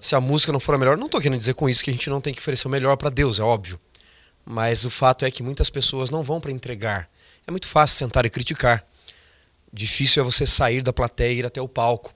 [0.00, 1.92] Se a música não for a melhor, não estou querendo dizer com isso que a
[1.92, 3.78] gente não tem que oferecer o melhor para Deus, é óbvio.
[4.44, 7.08] Mas o fato é que muitas pessoas não vão para entregar.
[7.46, 8.84] É muito fácil sentar e criticar.
[9.72, 12.12] Difícil é você sair da plateia e ir até o palco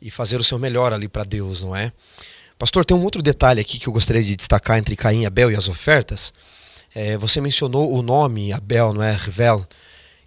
[0.00, 1.92] e fazer o seu melhor ali para Deus, não é?
[2.58, 5.50] Pastor, tem um outro detalhe aqui que eu gostaria de destacar entre Caim e Abel
[5.50, 6.32] e as ofertas.
[6.94, 9.12] É, você mencionou o nome Abel, não é?
[9.12, 9.66] Revel,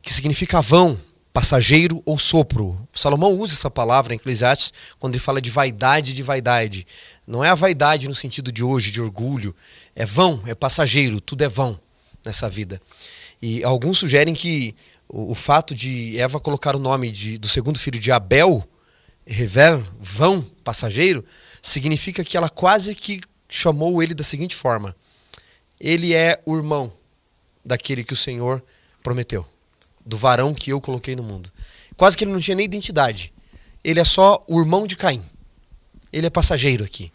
[0.02, 1.00] que significa vão,
[1.32, 2.78] passageiro ou sopro.
[2.94, 6.86] Salomão usa essa palavra em Eclesiastes quando ele fala de vaidade de vaidade.
[7.26, 9.56] Não é a vaidade no sentido de hoje, de orgulho.
[9.96, 11.80] É vão, é passageiro, tudo é vão
[12.26, 12.82] nessa vida.
[13.42, 14.76] E alguns sugerem que
[15.08, 18.68] o, o fato de Eva colocar o nome de, do segundo filho de Abel,
[19.26, 21.24] Revel, vão, passageiro,
[21.68, 24.96] significa que ela quase que chamou ele da seguinte forma:
[25.80, 26.92] Ele é o irmão
[27.64, 28.64] daquele que o Senhor
[29.04, 29.46] prometeu,
[30.06, 31.52] do varão que eu coloquei no mundo.
[31.96, 33.34] Quase que ele não tinha nem identidade.
[33.84, 35.24] Ele é só o irmão de Caim.
[36.12, 37.12] Ele é passageiro aqui.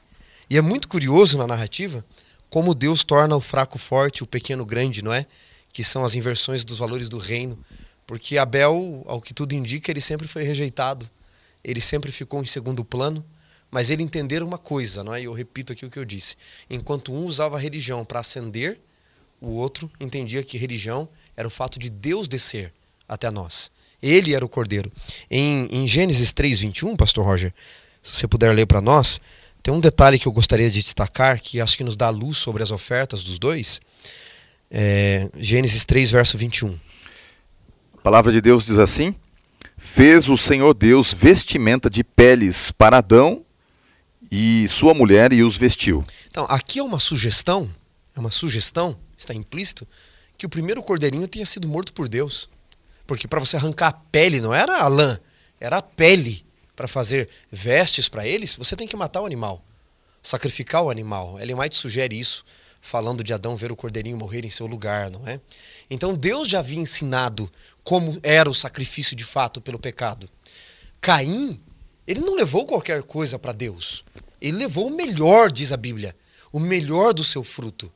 [0.50, 2.04] E é muito curioso na narrativa
[2.50, 5.24] como Deus torna o fraco forte, o pequeno grande, não é?
[5.72, 7.58] Que são as inversões dos valores do reino.
[8.06, 11.08] Porque Abel, ao que tudo indica, ele sempre foi rejeitado.
[11.64, 13.24] Ele sempre ficou em segundo plano
[13.72, 15.22] mas ele entender uma coisa, não é?
[15.22, 16.36] Eu repito aqui o que eu disse.
[16.68, 18.78] Enquanto um usava a religião para ascender,
[19.40, 22.70] o outro entendia que religião era o fato de Deus descer
[23.08, 23.70] até nós.
[24.02, 24.92] Ele era o cordeiro.
[25.30, 27.54] Em, em Gênesis 3:21, pastor Roger,
[28.02, 29.18] se você puder ler para nós,
[29.62, 32.62] tem um detalhe que eu gostaria de destacar que acho que nos dá luz sobre
[32.62, 33.80] as ofertas dos dois.
[34.70, 36.78] É, Gênesis 3, verso 21.
[37.96, 39.14] A palavra de Deus diz assim:
[39.78, 43.46] Fez o Senhor Deus vestimenta de peles para Adão
[44.34, 46.02] e sua mulher e os vestiu.
[46.30, 47.70] Então, aqui é uma sugestão,
[48.16, 49.86] é uma sugestão, está implícito,
[50.38, 52.48] que o primeiro cordeirinho tenha sido morto por Deus.
[53.06, 55.20] Porque para você arrancar a pele, não era a lã,
[55.60, 56.46] era a pele.
[56.74, 59.62] Para fazer vestes para eles, você tem que matar o animal,
[60.22, 61.38] sacrificar o animal.
[61.38, 62.42] Ellen White sugere isso,
[62.80, 65.38] falando de Adão ver o cordeirinho morrer em seu lugar, não é?
[65.90, 67.52] Então Deus já havia ensinado
[67.84, 70.26] como era o sacrifício de fato pelo pecado.
[71.02, 71.60] Caim
[72.06, 74.04] ele não levou qualquer coisa para Deus.
[74.42, 76.14] Ele levou o melhor, diz a Bíblia,
[76.52, 77.92] o melhor do seu fruto.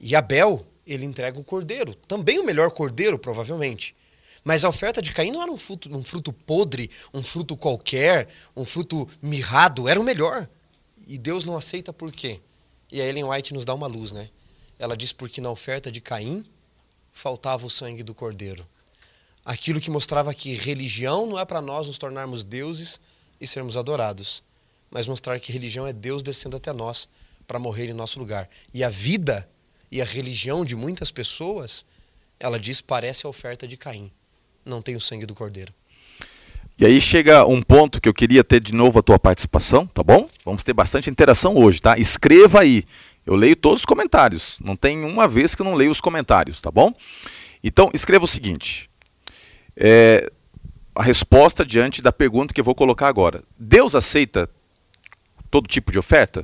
[0.00, 3.96] E Abel, ele entrega o cordeiro, também o melhor cordeiro, provavelmente.
[4.44, 8.28] Mas a oferta de Caim não era um fruto, um fruto podre, um fruto qualquer,
[8.54, 10.48] um fruto mirrado, era o melhor.
[11.06, 12.40] E Deus não aceita por quê?
[12.92, 14.28] E a Ellen White nos dá uma luz, né?
[14.78, 16.44] Ela diz porque na oferta de Caim
[17.12, 18.68] faltava o sangue do cordeiro
[19.46, 22.98] aquilo que mostrava que religião não é para nós nos tornarmos deuses
[23.40, 24.42] e sermos adorados,
[24.96, 27.06] mas mostrar que religião é Deus descendo até nós
[27.46, 28.48] para morrer em nosso lugar.
[28.72, 29.46] E a vida
[29.92, 31.84] e a religião de muitas pessoas,
[32.40, 34.10] ela diz, parece a oferta de Caim.
[34.64, 35.70] Não tem o sangue do cordeiro.
[36.78, 40.02] E aí chega um ponto que eu queria ter de novo a tua participação, tá
[40.02, 40.30] bom?
[40.42, 41.98] Vamos ter bastante interação hoje, tá?
[41.98, 42.82] Escreva aí.
[43.26, 44.58] Eu leio todos os comentários.
[44.64, 46.90] Não tem uma vez que eu não leio os comentários, tá bom?
[47.62, 48.88] Então, escreva o seguinte:
[49.76, 50.32] é,
[50.94, 53.44] a resposta diante da pergunta que eu vou colocar agora.
[53.58, 54.48] Deus aceita
[55.46, 56.42] todo tipo de oferta?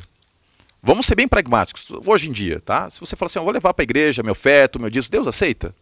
[0.82, 2.90] Vamos ser bem pragmáticos, hoje em dia, tá?
[2.90, 5.26] Se você falar assim, eu vou levar para a igreja meu feto, meu dízimo, Deus
[5.26, 5.74] aceita?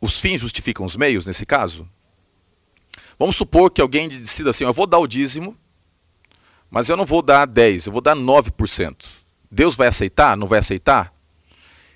[0.00, 1.88] Os fins justificam os meios nesse caso?
[3.18, 5.56] Vamos supor que alguém decida assim, eu vou dar o dízimo,
[6.70, 9.06] mas eu não vou dar 10, eu vou dar 9%.
[9.50, 10.36] Deus vai aceitar?
[10.36, 11.14] Não vai aceitar?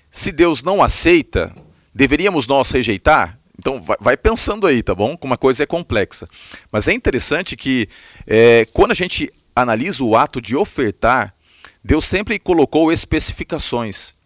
[0.09, 1.53] Se Deus não aceita,
[1.93, 3.38] Deveríamos nós rejeitar?
[3.59, 5.17] Então vai, pensando aí, tá bom?
[5.17, 6.27] Como a coisa é complexa.
[6.71, 7.89] Mas é interessante que
[8.25, 11.35] é, quando a gente analisa o ato de ofertar,
[11.83, 14.17] Deus sempre colocou especificações.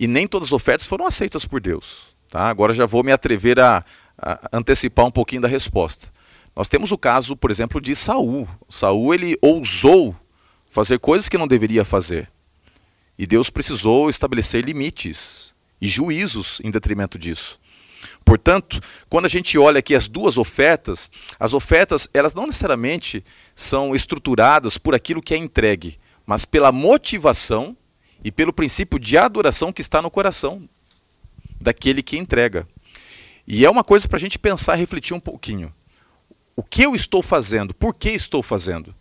[0.00, 2.12] E nem todas as ofertas foram aceitas por Deus.
[2.28, 2.48] Tá?
[2.48, 3.84] Agora já vou me atrever a,
[4.18, 6.08] a antecipar um pouquinho da resposta.
[6.54, 8.48] Nós temos o caso, por exemplo, de Saul.
[8.68, 10.14] Saul ele ousou
[10.68, 12.28] fazer coisas que não deveria fazer.
[13.16, 17.61] E Deus precisou estabelecer limites e juízos em detrimento disso.
[18.24, 23.94] Portanto, quando a gente olha aqui as duas ofertas, as ofertas, elas não necessariamente são
[23.94, 27.76] estruturadas por aquilo que é entregue, mas pela motivação
[28.24, 30.68] e pelo princípio de adoração que está no coração
[31.60, 32.66] daquele que entrega.
[33.46, 35.72] E é uma coisa para a gente pensar e refletir um pouquinho.
[36.54, 37.74] O que eu estou fazendo?
[37.74, 38.94] Por que estou fazendo?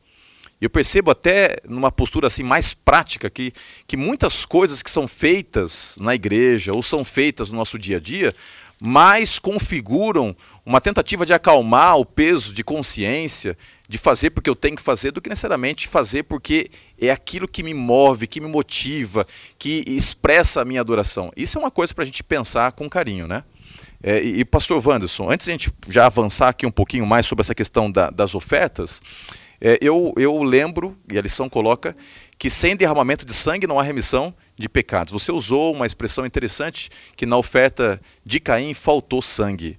[0.59, 3.51] Eu percebo até numa postura assim mais prática que,
[3.87, 7.99] que muitas coisas que são feitas na igreja ou são feitas no nosso dia a
[7.99, 8.33] dia
[8.83, 13.55] mais configuram uma tentativa de acalmar o peso de consciência,
[13.87, 17.61] de fazer porque eu tenho que fazer, do que necessariamente fazer porque é aquilo que
[17.61, 19.27] me move, que me motiva,
[19.59, 21.31] que expressa a minha adoração.
[21.37, 23.43] Isso é uma coisa para a gente pensar com carinho, né?
[24.01, 27.41] É, e, pastor Wanderson, antes de a gente já avançar aqui um pouquinho mais sobre
[27.43, 28.99] essa questão da, das ofertas,
[29.63, 31.95] É, eu, eu lembro, e a lição coloca,
[32.39, 35.11] que sem derramamento de sangue não há remissão de pecados.
[35.11, 39.77] Você usou uma expressão interessante que na oferta de Caim faltou sangue.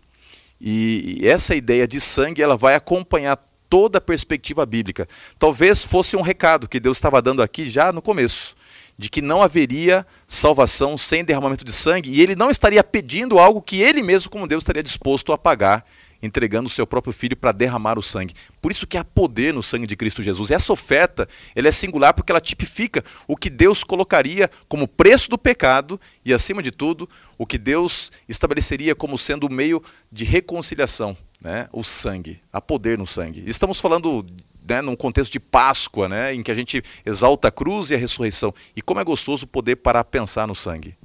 [0.61, 3.37] E essa ideia de sangue ela vai acompanhar
[3.69, 5.09] toda a perspectiva bíblica.
[5.39, 8.55] Talvez fosse um recado que Deus estava dando aqui já no começo,
[8.99, 13.63] de que não haveria salvação sem derramamento de sangue, e ele não estaria pedindo algo
[13.63, 15.87] que ele mesmo, como Deus, estaria disposto a pagar
[16.23, 18.35] entregando o seu próprio filho para derramar o sangue.
[18.61, 20.51] Por isso que há poder no sangue de Cristo Jesus.
[20.51, 25.37] Essa oferta, ela é singular porque ela tipifica o que Deus colocaria como preço do
[25.37, 31.17] pecado e acima de tudo, o que Deus estabeleceria como sendo o meio de reconciliação,
[31.41, 31.69] né?
[31.73, 33.43] O sangue, há poder no sangue.
[33.47, 34.25] Estamos falando
[34.69, 37.99] né, num contexto de Páscoa, né, em que a gente exalta a cruz e a
[37.99, 38.55] ressurreição.
[38.77, 40.97] E como é gostoso poder parar pensar no sangue.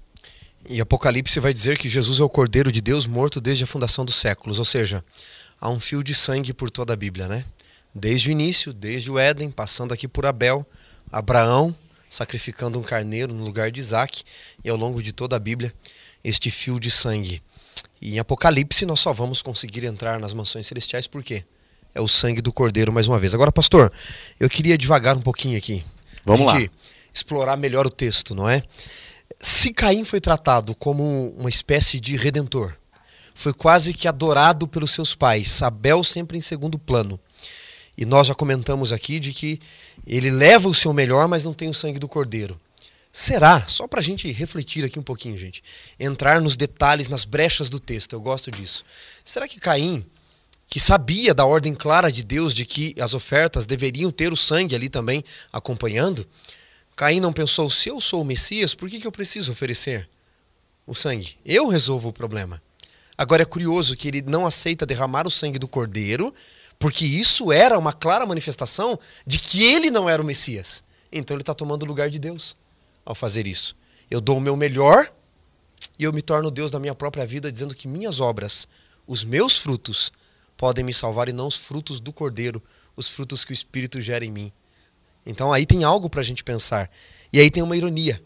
[0.67, 4.03] E Apocalipse vai dizer que Jesus é o Cordeiro de Deus morto desde a fundação
[4.03, 5.03] dos séculos, ou seja,
[5.59, 7.45] há um fio de sangue por toda a Bíblia, né?
[7.95, 10.65] Desde o início, desde o Éden, passando aqui por Abel,
[11.11, 11.75] Abraão
[12.09, 14.23] sacrificando um carneiro no lugar de Isaac,
[14.63, 15.73] e ao longo de toda a Bíblia,
[16.23, 17.41] este fio de sangue.
[18.01, 21.43] E em Apocalipse nós só vamos conseguir entrar nas mansões celestiais por quê?
[21.93, 23.33] É o sangue do Cordeiro mais uma vez.
[23.33, 23.91] Agora, pastor,
[24.39, 25.83] eu queria devagar um pouquinho aqui.
[26.23, 26.59] Vamos lá.
[27.13, 28.61] explorar melhor o texto, não é?
[29.39, 32.75] Se Caim foi tratado como uma espécie de redentor,
[33.33, 37.19] foi quase que adorado pelos seus pais, Abel sempre em segundo plano.
[37.97, 39.59] E nós já comentamos aqui de que
[40.05, 42.59] ele leva o seu melhor, mas não tem o sangue do cordeiro.
[43.11, 43.65] Será?
[43.67, 45.63] Só para a gente refletir aqui um pouquinho, gente.
[45.99, 48.13] Entrar nos detalhes, nas brechas do texto.
[48.13, 48.83] Eu gosto disso.
[49.23, 50.05] Será que Caim,
[50.67, 54.75] que sabia da ordem clara de Deus de que as ofertas deveriam ter o sangue
[54.75, 56.27] ali também acompanhando,
[56.97, 60.09] Caim não pensou, se eu sou o Messias, por que, que eu preciso oferecer
[60.83, 61.37] o sangue?
[61.45, 62.59] Eu resolvo o problema.
[63.15, 66.33] Agora é curioso que ele não aceita derramar o sangue do cordeiro,
[66.79, 70.83] porque isso era uma clara manifestação de que ele não era o Messias.
[71.11, 72.57] Então ele está tomando o lugar de Deus
[73.05, 73.75] ao fazer isso.
[74.09, 75.07] Eu dou o meu melhor
[75.99, 78.67] e eu me torno Deus da minha própria vida, dizendo que minhas obras,
[79.05, 80.11] os meus frutos,
[80.57, 82.59] podem me salvar e não os frutos do cordeiro,
[82.95, 84.51] os frutos que o Espírito gera em mim.
[85.27, 86.89] Então aí tem algo para a gente pensar.
[87.33, 88.23] E aí tem uma ironia.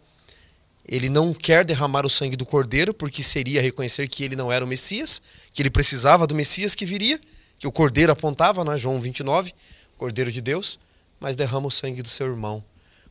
[0.87, 4.63] Ele não quer derramar o sangue do cordeiro porque seria reconhecer que ele não era
[4.63, 5.19] o Messias,
[5.51, 7.19] que ele precisava do Messias que viria,
[7.57, 8.77] que o cordeiro apontava, né?
[8.77, 9.51] João 29,
[9.97, 10.79] cordeiro de Deus,
[11.19, 12.63] mas derrama o sangue do seu irmão.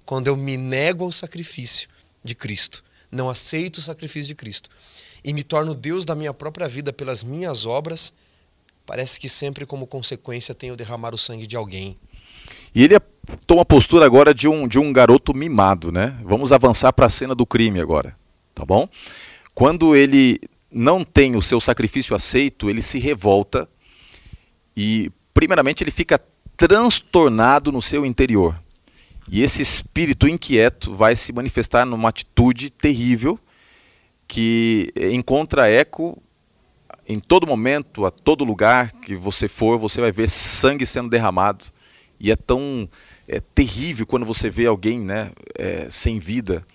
[0.06, 1.88] Quando eu me nego ao sacrifício
[2.22, 4.70] de Cristo, não aceito o sacrifício de Cristo
[5.24, 8.12] e me torno Deus da minha própria vida pelas minhas obras,
[8.86, 11.98] parece que sempre como consequência tenho derramar o sangue de alguém.
[12.74, 12.94] E ele
[13.46, 16.18] toma a postura agora de um, de um garoto mimado, né?
[16.24, 18.16] Vamos avançar para a cena do crime agora,
[18.54, 18.88] tá bom?
[19.54, 20.40] Quando ele
[20.70, 23.68] não tem o seu sacrifício aceito, ele se revolta
[24.76, 26.20] e, primeiramente, ele fica
[26.56, 28.60] transtornado no seu interior.
[29.28, 33.38] E esse espírito inquieto vai se manifestar numa atitude terrível
[34.26, 36.20] que encontra eco
[37.06, 41.64] em todo momento, a todo lugar que você for, você vai ver sangue sendo derramado
[42.20, 42.88] e é tão
[43.30, 46.66] é, terrível quando você vê alguém né, é, sem vida.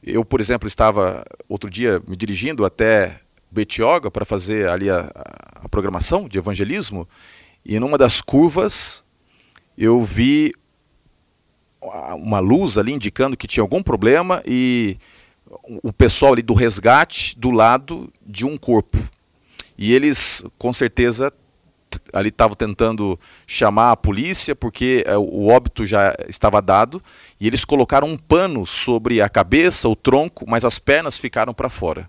[0.00, 5.10] Eu, por exemplo, estava outro dia me dirigindo até Betioga para fazer ali a,
[5.56, 7.08] a, programação de evangelismo
[7.64, 9.04] e numa das curvas
[9.76, 10.54] eu vi
[11.80, 14.96] uma luz ali indicando que tinha algum problema e
[15.82, 18.98] o pessoal ali do resgate do lado de um corpo.
[19.76, 21.32] E eles, com certeza,
[22.12, 27.02] ali estavam tentando chamar a polícia porque é, o óbito já estava dado
[27.40, 31.68] e eles colocaram um pano sobre a cabeça, o tronco, mas as pernas ficaram para
[31.68, 32.08] fora.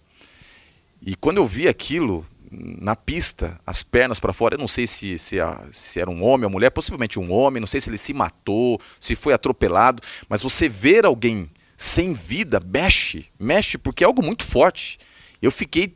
[1.02, 5.17] E quando eu vi aquilo na pista, as pernas para fora, eu não sei se,
[5.17, 7.98] se, a, se, era um homem ou mulher, possivelmente um homem, não sei se ele
[7.98, 14.08] se matou, se foi atropelado, mas você ver alguém sem vida mexe, mexe porque é
[14.08, 15.00] algo muito forte.
[15.41, 15.96] Eu fiquei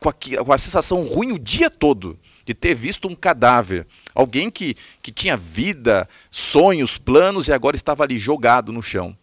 [0.00, 2.18] com a, com a sensação ruim o dia todo
[2.48, 3.86] de ter visto um cadáver.
[4.14, 9.14] Alguém que, que tinha vida, sonhos, planos e agora estava ali jogado no chão.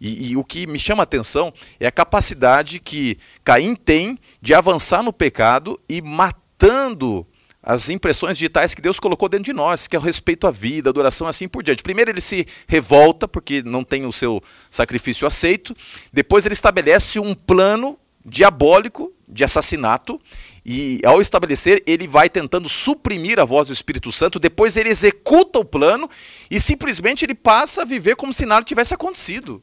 [0.00, 4.54] E, e, o que me chama a atenção é a capacidade que Caim tem de
[4.54, 7.26] avançar no pecado e matando
[7.62, 10.88] as impressões digitais que Deus colocou dentro de nós, que é o respeito à vida,
[10.88, 11.82] adoração assim por diante.
[11.82, 15.76] Primeiro ele se revolta porque não tem o seu sacrifício aceito,
[16.10, 20.20] depois ele estabelece um plano diabólico de assassinato
[20.64, 25.58] e ao estabelecer, ele vai tentando suprimir a voz do Espírito Santo, depois ele executa
[25.58, 26.08] o plano
[26.50, 29.62] e simplesmente ele passa a viver como se nada tivesse acontecido.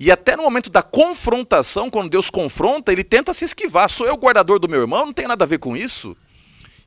[0.00, 3.88] E até no momento da confrontação, quando Deus confronta, ele tenta se esquivar.
[3.88, 5.06] Sou eu o guardador do meu irmão?
[5.06, 6.16] Não tem nada a ver com isso.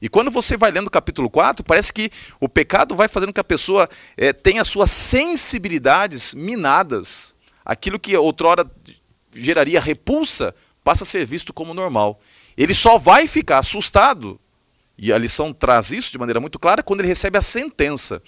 [0.01, 2.09] E quando você vai lendo o capítulo 4, parece que
[2.39, 7.35] o pecado vai fazendo com que a pessoa é, tenha suas sensibilidades minadas.
[7.63, 8.69] Aquilo que outrora
[9.33, 12.19] geraria repulsa passa a ser visto como normal.
[12.58, 14.39] Ele só vai ficar assustado,
[14.97, 18.22] e a lição traz isso de maneira muito clara, quando ele recebe a sentença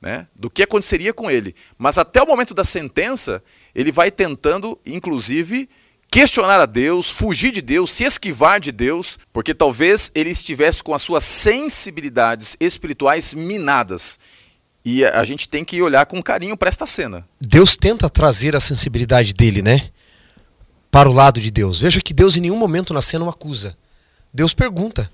[0.00, 1.54] né, do que aconteceria com ele.
[1.78, 3.42] Mas até o momento da sentença,
[3.74, 5.68] ele vai tentando, inclusive,
[6.10, 10.92] questionar a Deus, fugir de Deus, se esquivar de Deus, porque talvez ele estivesse com
[10.92, 14.18] as suas sensibilidades espirituais minadas.
[14.84, 17.28] E a gente tem que olhar com carinho para esta cena.
[17.38, 19.90] Deus tenta trazer a sensibilidade dele, né?
[20.90, 21.80] Para o lado de Deus.
[21.80, 23.76] Veja que Deus em nenhum momento na cena o acusa.
[24.32, 25.10] Deus pergunta: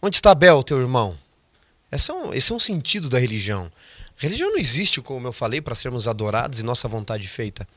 [0.00, 1.16] Onde está Abel, teu irmão?
[1.92, 3.70] Esse é um, esse é um sentido da religião.
[4.18, 7.68] A religião não existe, como eu falei, para sermos adorados e nossa vontade feita.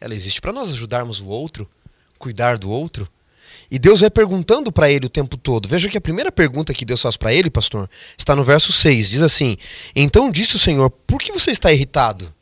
[0.00, 1.68] Ela existe para nós ajudarmos o outro,
[2.18, 3.08] cuidar do outro.
[3.70, 5.68] E Deus vai perguntando para ele o tempo todo.
[5.68, 9.10] Veja que a primeira pergunta que Deus faz para ele, pastor, está no verso 6.
[9.10, 9.58] Diz assim:
[9.94, 12.32] Então disse o Senhor, por que você está irritado?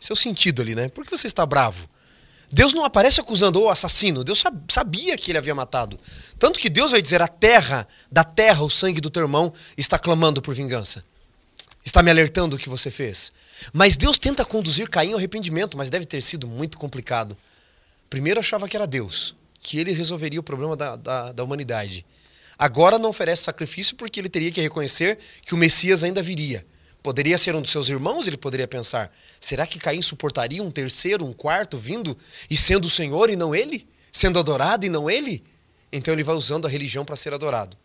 [0.00, 0.88] Esse é sentido ali, né?
[0.88, 1.88] Por que você está bravo?
[2.50, 4.24] Deus não aparece acusando o assassino.
[4.24, 5.98] Deus sabia que ele havia matado.
[6.38, 9.98] Tanto que Deus vai dizer: a terra, da terra, o sangue do teu irmão está
[9.98, 11.04] clamando por vingança
[11.88, 13.32] está me alertando o que você fez.
[13.72, 17.36] Mas Deus tenta conduzir Caim ao arrependimento, mas deve ter sido muito complicado.
[18.08, 22.06] Primeiro achava que era Deus, que ele resolveria o problema da, da, da humanidade.
[22.58, 26.64] Agora não oferece sacrifício porque ele teria que reconhecer que o Messias ainda viria.
[27.02, 31.24] Poderia ser um dos seus irmãos, ele poderia pensar: será que Caim suportaria um terceiro,
[31.24, 32.16] um quarto vindo
[32.50, 33.86] e sendo o Senhor e não ele?
[34.10, 35.44] Sendo adorado e não ele?
[35.92, 37.76] Então ele vai usando a religião para ser adorado.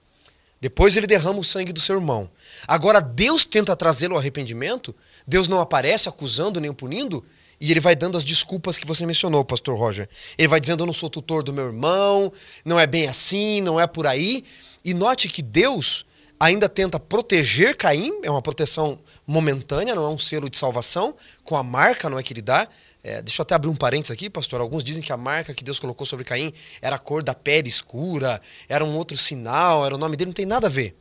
[0.59, 2.29] Depois ele derrama o sangue do seu irmão.
[2.65, 4.95] Agora Deus tenta trazê-lo ao arrependimento,
[5.27, 7.23] Deus não aparece acusando nem punindo,
[7.59, 10.09] e ele vai dando as desculpas que você mencionou, pastor Roger.
[10.37, 12.31] Ele vai dizendo: Eu não sou tutor do meu irmão,
[12.65, 14.43] não é bem assim, não é por aí.
[14.83, 16.05] E note que Deus
[16.43, 21.55] ainda tenta proteger Caim, é uma proteção momentânea, não é um selo de salvação, com
[21.55, 22.67] a marca, não é que ele dá.
[23.01, 24.59] É, deixa eu até abrir um parênteses aqui, pastor.
[24.59, 27.69] Alguns dizem que a marca que Deus colocou sobre Caim era a cor da pele
[27.69, 30.95] escura, era um outro sinal, era o nome dele, não tem nada a ver.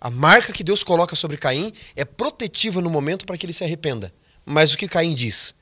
[0.00, 3.62] A marca que Deus coloca sobre Caim é protetiva no momento para que ele se
[3.62, 4.12] arrependa.
[4.46, 5.54] Mas o que Caim diz?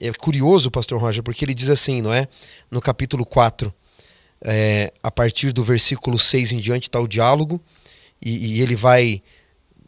[0.00, 2.26] É curioso, pastor Roger, porque ele diz assim, não é?
[2.70, 3.72] No capítulo 4,
[4.42, 7.60] é, a partir do versículo 6 em diante está o diálogo,
[8.22, 9.22] e, e ele vai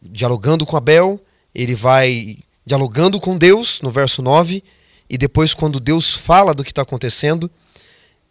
[0.01, 1.19] dialogando com Abel,
[1.53, 4.63] ele vai dialogando com Deus, no verso 9,
[5.09, 7.51] e depois, quando Deus fala do que está acontecendo,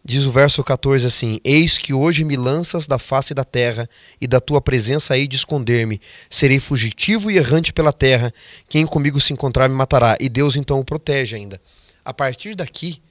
[0.03, 3.89] diz o verso 14 assim: Eis que hoje me lanças da face da terra,
[4.19, 6.01] e da tua presença hei de esconder-me.
[6.29, 8.33] Serei fugitivo e errante pela terra.
[8.67, 10.17] Quem comigo se encontrar me matará.
[10.19, 11.61] E Deus então o protege ainda.
[12.03, 13.01] A partir daqui,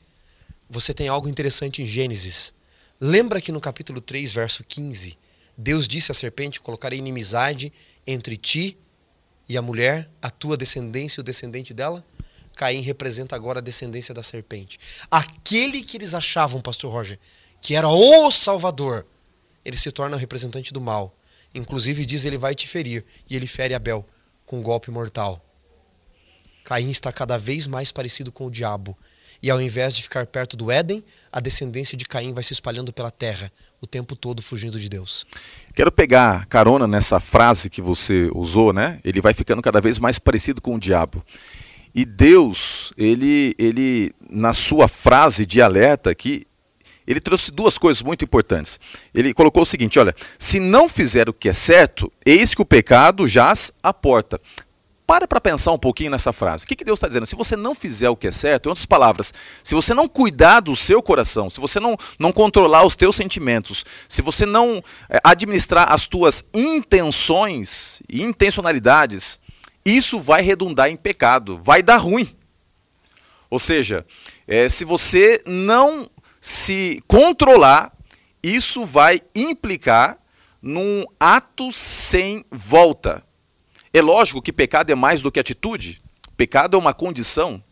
[0.69, 2.53] você tem algo interessante em Gênesis.
[3.01, 5.17] Lembra que no capítulo 3, verso 15,
[5.63, 7.73] Deus disse à serpente: Colocarei inimizade
[8.05, 8.77] entre ti
[9.49, 12.05] e a mulher, a tua descendência e o descendente dela?
[12.57, 14.79] Caim representa agora a descendência da serpente.
[15.11, 17.19] Aquele que eles achavam, pastor Roger,
[17.61, 19.07] que era o Salvador,
[19.65, 21.17] ele se torna representante do mal.
[21.55, 24.07] Inclusive diz ele vai te ferir e ele fere Abel
[24.45, 25.45] com um golpe mortal.
[26.65, 28.99] Caim está cada vez mais parecido com o diabo.
[29.43, 32.93] E ao invés de ficar perto do Éden, a descendência de Caim vai se espalhando
[32.93, 35.27] pela terra, o tempo todo fugindo de Deus.
[35.75, 39.01] Quero pegar carona nessa frase que você usou, né?
[39.03, 41.25] Ele vai ficando cada vez mais parecido com o diabo.
[41.95, 46.47] E Deus, ele, ele na sua frase de alerta aqui,
[47.07, 48.79] ele trouxe duas coisas muito importantes.
[49.13, 52.67] Ele colocou o seguinte: olha, se não fizer o que é certo, eis que o
[52.67, 54.41] pecado jaz à porta.
[55.13, 56.65] Para para pensar um pouquinho nessa frase.
[56.65, 57.27] O que, que Deus está dizendo?
[57.27, 60.61] Se você não fizer o que é certo, em outras palavras, se você não cuidar
[60.61, 65.21] do seu coração, se você não, não controlar os teus sentimentos, se você não é,
[65.23, 69.39] administrar as tuas intenções e intencionalidades,
[69.85, 72.35] isso vai redundar em pecado, vai dar ruim.
[73.51, 74.07] Ou seja,
[74.49, 76.11] é, se você não
[76.41, 77.93] se controlar,
[78.43, 80.17] isso vai implicar
[80.63, 83.23] num ato sem volta.
[83.95, 86.01] É lógico que pecado é mais do que atitude.
[86.37, 87.63] Pecado é uma condição.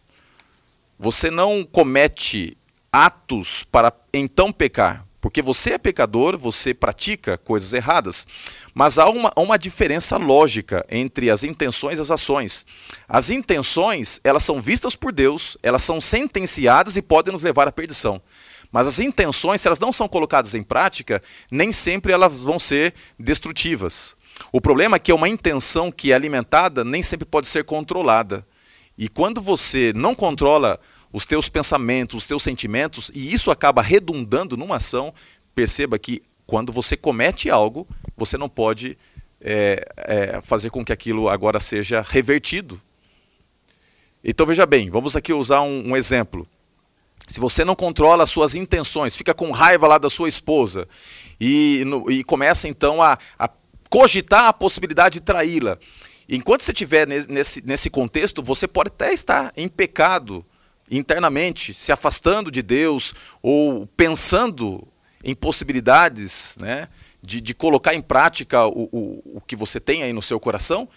[0.98, 2.58] Você não comete
[2.92, 8.26] atos para então pecar, porque você é pecador, você pratica coisas erradas.
[8.74, 12.66] Mas há uma, uma diferença lógica entre as intenções e as ações.
[13.08, 17.72] As intenções, elas são vistas por Deus, elas são sentenciadas e podem nos levar à
[17.72, 18.20] perdição.
[18.70, 22.92] Mas as intenções, se elas não são colocadas em prática, nem sempre elas vão ser
[23.18, 24.19] destrutivas.
[24.52, 28.46] O problema é que é uma intenção que é alimentada nem sempre pode ser controlada.
[28.96, 30.78] E quando você não controla
[31.12, 35.12] os teus pensamentos, os teus sentimentos, e isso acaba redundando numa ação,
[35.54, 37.86] perceba que quando você comete algo,
[38.16, 38.96] você não pode
[39.40, 42.80] é, é, fazer com que aquilo agora seja revertido.
[44.22, 46.46] Então veja bem, vamos aqui usar um, um exemplo.
[47.26, 50.88] Se você não controla as suas intenções, fica com raiva lá da sua esposa
[51.40, 53.48] e, no, e começa então a, a
[53.90, 55.76] cogitar a possibilidade de traí-la.
[56.28, 60.46] Enquanto você estiver nesse, nesse contexto, você pode até estar em pecado
[60.88, 63.12] internamente, se afastando de Deus
[63.42, 64.86] ou pensando
[65.22, 66.86] em possibilidades né,
[67.20, 70.88] de, de colocar em prática o, o, o que você tem aí no seu coração.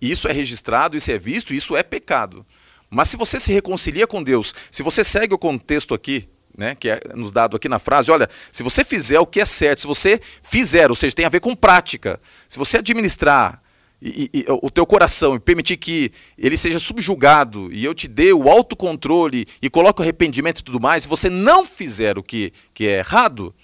[0.00, 2.44] Isso é registrado, isso é visto, isso é pecado.
[2.90, 6.28] Mas se você se reconcilia com Deus, se você segue o contexto aqui,
[6.60, 9.46] né, que é nos dado aqui na frase, olha, se você fizer o que é
[9.46, 13.62] certo, se você fizer, ou seja, tem a ver com prática, se você administrar
[14.02, 18.34] e, e, o teu coração e permitir que ele seja subjugado e eu te dê
[18.34, 22.52] o autocontrole e coloque o arrependimento e tudo mais, se você não fizer o que,
[22.74, 23.54] que é errado,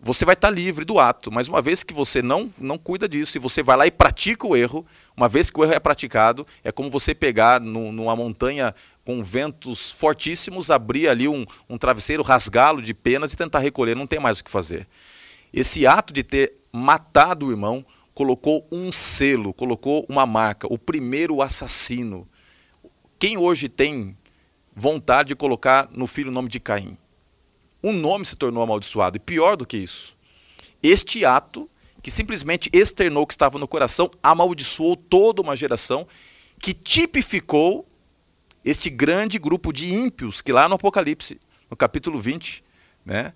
[0.00, 1.30] você vai estar livre do ato.
[1.32, 4.46] Mas uma vez que você não, não cuida disso e você vai lá e pratica
[4.46, 4.86] o erro,
[5.16, 8.74] uma vez que o erro é praticado, é como você pegar no, numa montanha
[9.08, 14.06] com ventos fortíssimos, abrir ali um, um travesseiro, rasgá-lo de penas e tentar recolher, não
[14.06, 14.86] tem mais o que fazer.
[15.50, 17.82] Esse ato de ter matado o irmão
[18.12, 22.28] colocou um selo, colocou uma marca, o primeiro assassino.
[23.18, 24.14] Quem hoje tem
[24.76, 26.98] vontade de colocar no filho o nome de Caim?
[27.82, 29.16] o nome se tornou amaldiçoado.
[29.16, 30.14] E pior do que isso,
[30.82, 31.66] este ato,
[32.02, 36.06] que simplesmente externou o que estava no coração, amaldiçoou toda uma geração
[36.60, 37.87] que tipificou
[38.64, 41.40] este grande grupo de ímpios que lá no Apocalipse,
[41.70, 42.64] no capítulo 20,
[43.04, 43.32] né,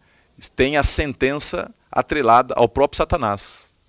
[0.57, 3.81] tem a sentença atrelada ao próprio Satanás.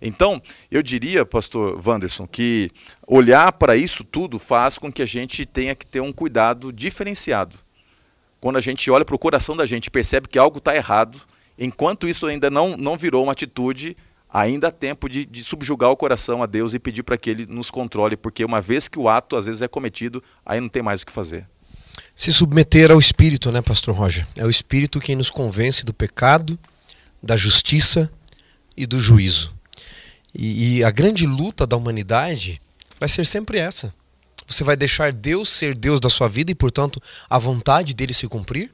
[0.00, 0.40] Então,
[0.70, 2.70] eu diria, pastor Wanderson, que
[3.06, 7.58] olhar para isso tudo faz com que a gente tenha que ter um cuidado diferenciado
[8.40, 11.20] quando a gente olha para o coração da gente percebe que algo está errado,
[11.58, 13.96] enquanto isso ainda não, não virou uma atitude,
[14.32, 17.46] ainda há tempo de, de subjugar o coração a Deus e pedir para que Ele
[17.46, 20.82] nos controle, porque uma vez que o ato às vezes é cometido, aí não tem
[20.82, 21.46] mais o que fazer.
[22.14, 24.26] Se submeter ao Espírito, né, Pastor Roger?
[24.36, 26.58] É o Espírito quem nos convence do pecado,
[27.22, 28.10] da justiça
[28.76, 29.54] e do juízo.
[30.34, 32.60] E, e a grande luta da humanidade
[32.98, 33.94] vai ser sempre essa
[34.48, 38.26] você vai deixar Deus ser Deus da sua vida e, portanto, a vontade dele se
[38.26, 38.72] cumprir?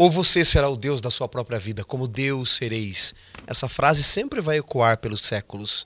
[0.00, 3.12] Ou você será o Deus da sua própria vida, como Deus sereis?
[3.48, 5.84] Essa frase sempre vai ecoar pelos séculos.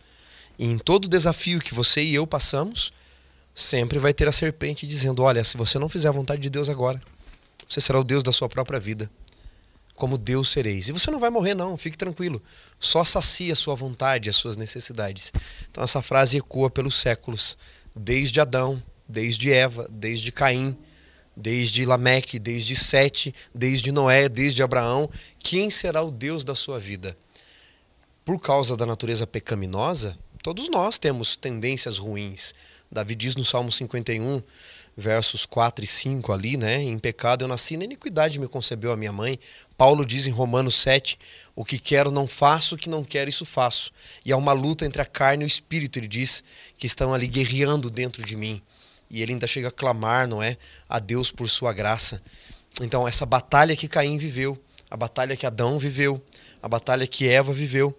[0.58, 2.92] E em todo desafio que você e eu passamos,
[3.54, 6.68] sempre vai ter a serpente dizendo: Olha, se você não fizer a vontade de Deus
[6.68, 7.00] agora,
[7.66, 9.10] você será o Deus da sua própria vida.
[9.94, 10.90] Como Deus sereis.
[10.90, 12.42] E você não vai morrer, não, fique tranquilo.
[12.78, 15.32] Só sacia a sua vontade, as suas necessidades.
[15.70, 17.56] Então essa frase ecoa pelos séculos,
[17.96, 20.76] desde Adão, desde Eva, desde Caim,
[21.36, 25.08] desde Lameque, desde Sete, desde Noé, desde Abraão.
[25.38, 27.16] Quem será o Deus da sua vida?
[28.24, 32.54] Por causa da natureza pecaminosa, todos nós temos tendências ruins.
[32.90, 34.42] Davi diz no Salmo 51,
[34.94, 36.82] versos 4 e 5 ali, né?
[36.82, 39.38] Em pecado eu nasci, na iniquidade me concebeu a minha mãe.
[39.76, 41.18] Paulo diz em Romanos 7,
[41.56, 43.90] o que quero não faço, o que não quero isso faço.
[44.24, 46.44] E há uma luta entre a carne e o espírito, ele diz,
[46.76, 48.62] que estão ali guerreando dentro de mim
[49.12, 50.56] e ele ainda chega a clamar, não é,
[50.88, 52.22] a Deus por sua graça.
[52.80, 54.58] Então essa batalha que Caim viveu,
[54.90, 56.20] a batalha que Adão viveu,
[56.62, 57.96] a batalha que Eva viveu,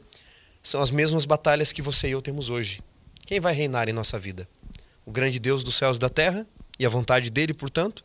[0.63, 2.81] são as mesmas batalhas que você e eu temos hoje.
[3.27, 4.49] Quem vai reinar em nossa vida?
[5.05, 6.47] O grande Deus dos céus e da terra
[6.79, 8.03] e a vontade dele, portanto,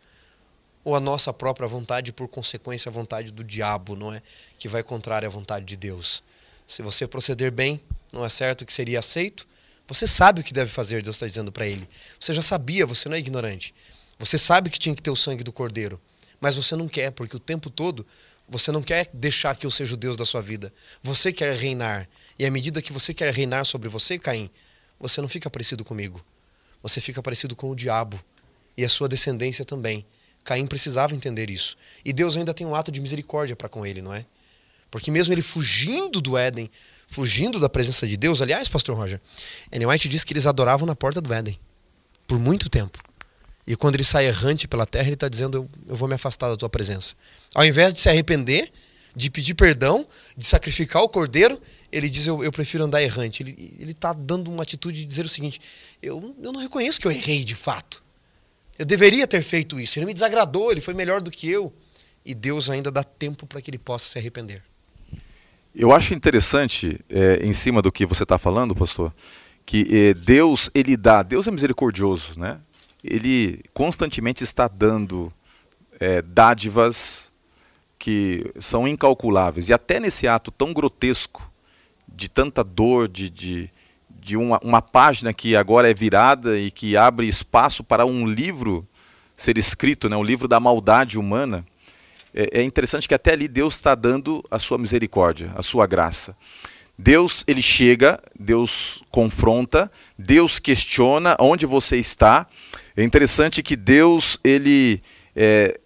[0.85, 4.23] ou a nossa própria vontade por consequência a vontade do diabo, não é,
[4.59, 6.23] que vai contrária à vontade de Deus?
[6.67, 7.81] Se você proceder bem,
[8.13, 9.48] não é certo que seria aceito,
[9.89, 11.89] você sabe o que deve fazer, Deus está dizendo para ele.
[12.21, 13.75] Você já sabia, você não é ignorante.
[14.19, 15.99] Você sabe que tinha que ter o sangue do cordeiro,
[16.39, 18.07] mas você não quer, porque o tempo todo
[18.49, 20.73] você não quer deixar que eu seja o Deus da sua vida.
[21.03, 22.09] Você quer reinar.
[22.39, 24.51] E à medida que você quer reinar sobre você, Caim,
[24.99, 26.25] você não fica parecido comigo.
[26.83, 28.19] Você fica parecido com o diabo
[28.77, 30.05] e a sua descendência também.
[30.45, 31.77] Caim precisava entender isso.
[32.05, 34.25] E Deus ainda tem um ato de misericórdia para com ele, não é?
[34.91, 36.71] Porque mesmo ele fugindo do Éden,
[37.09, 38.41] fugindo da presença de Deus.
[38.41, 39.21] Aliás, pastor Roger,
[39.73, 41.59] Ellen White diz que eles adoravam na porta do Éden
[42.27, 42.99] por muito tempo.
[43.67, 46.49] E quando ele sai errante pela terra, ele está dizendo: eu, eu vou me afastar
[46.49, 47.15] da tua presença.
[47.55, 48.73] Ao invés de se arrepender,
[49.15, 51.61] de pedir perdão, de sacrificar o cordeiro,
[51.91, 53.43] ele diz: Eu, eu prefiro andar errante.
[53.43, 55.61] Ele está dando uma atitude de dizer o seguinte:
[56.03, 58.03] eu, eu não reconheço que eu errei de fato.
[58.79, 59.99] Eu deveria ter feito isso.
[59.99, 61.73] Ele me desagradou, ele foi melhor do que eu.
[62.25, 64.63] E Deus ainda dá tempo para que ele possa se arrepender.
[65.75, 69.13] Eu acho interessante, é, em cima do que você está falando, pastor,
[69.65, 72.59] que é, Deus ele dá, Deus é misericordioso, né?
[73.05, 75.33] Ele constantemente está dando
[76.01, 77.33] é, dádivas
[77.99, 79.69] que são incalculáveis.
[79.69, 81.51] E até nesse ato tão grotesco
[82.09, 83.71] de tanta dor, de, de,
[84.09, 88.87] de uma, uma página que agora é virada e que abre espaço para um livro
[89.37, 91.65] ser escrito, né, o livro da maldade humana,
[92.39, 96.37] é, é interessante que até ali Deus está dando a sua misericórdia, a sua graça.
[96.97, 102.47] Deus ele chega, Deus confronta, Deus questiona onde você está.
[102.97, 105.03] É interessante que Deus ele
[105.35, 105.81] é,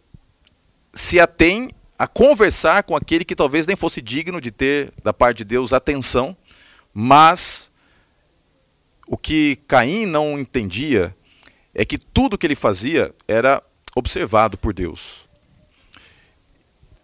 [0.93, 5.39] se atém a conversar com aquele que talvez nem fosse digno de ter da parte
[5.39, 6.37] de Deus atenção,
[6.93, 7.73] mas
[9.07, 11.17] o que Caim não entendia
[11.75, 13.63] é que tudo que ele fazia era
[13.95, 15.22] observado por Deus.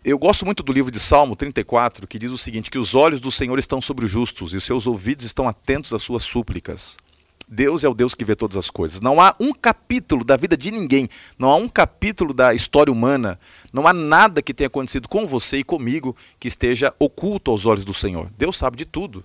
[0.09, 3.21] Eu gosto muito do livro de Salmo 34, que diz o seguinte: que os olhos
[3.21, 6.97] do Senhor estão sobre os justos e os seus ouvidos estão atentos às suas súplicas.
[7.47, 9.03] Deus é o Deus que vê todas as coisas.
[9.03, 13.39] Não há um capítulo da vida de ninguém, não há um capítulo da história humana,
[13.71, 17.85] não há nada que tenha acontecido com você e comigo que esteja oculto aos olhos
[17.85, 18.31] do Senhor.
[18.39, 19.23] Deus sabe de tudo.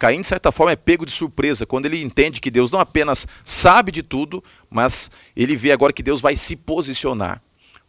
[0.00, 3.24] Caim, de certa forma, é pego de surpresa quando ele entende que Deus não apenas
[3.44, 7.40] sabe de tudo, mas ele vê agora que Deus vai se posicionar.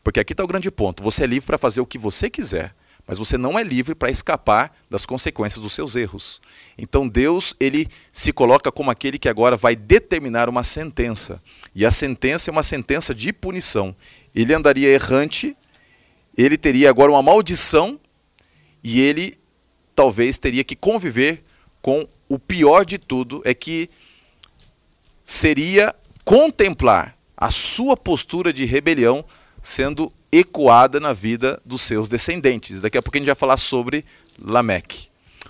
[0.10, 2.74] Porque aqui está o grande ponto: você é livre para fazer o que você quiser,
[3.05, 6.41] mas você não é livre para escapar das consequências dos seus erros.
[6.76, 11.39] Então Deus ele se coloca como aquele que agora vai determinar uma sentença.
[11.76, 13.95] E a sentença é uma sentença de punição.
[14.34, 15.55] Ele andaria errante,
[16.36, 17.99] ele teria agora uma maldição
[18.84, 19.38] e ele
[19.95, 21.43] talvez teria que conviver
[21.84, 23.91] com o pior de tudo é que
[25.24, 25.93] seria
[26.26, 29.24] contemplar a sua postura de rebelião
[29.62, 32.82] sendo ecoada na vida dos seus descendentes.
[32.82, 34.05] Daqui a pouco a gente vai falar sobre
[34.41, 35.07] Lameque.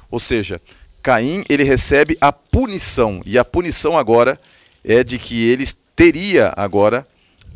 [0.09, 0.61] Ou seja,
[1.01, 4.39] Caim ele recebe a punição e a punição agora
[4.83, 7.07] é de que ele teria agora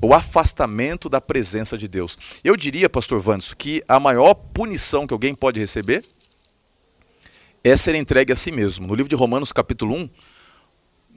[0.01, 2.17] o afastamento da presença de Deus.
[2.43, 6.03] Eu diria, pastor Vandes, que a maior punição que alguém pode receber
[7.63, 8.85] é ser entregue a si mesmo.
[8.85, 10.09] No livro de Romanos, capítulo 1,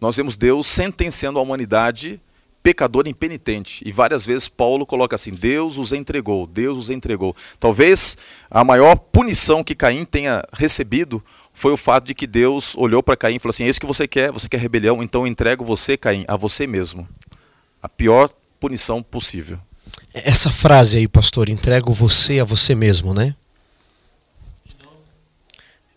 [0.00, 2.20] nós vemos Deus sentenciando a humanidade
[2.66, 3.80] pecadora impenitente.
[3.86, 7.36] E várias vezes Paulo coloca assim: Deus os entregou, Deus os entregou.
[7.60, 8.16] Talvez
[8.50, 11.22] a maior punição que Caim tenha recebido
[11.54, 13.86] foi o fato de que Deus olhou para Caim e falou assim: É isso que
[13.86, 17.06] você quer, você quer rebelião, então eu entrego você, Caim, a você mesmo.
[17.80, 19.60] A pior punição possível.
[20.12, 23.36] Essa frase aí, pastor, entrego você a você mesmo, né?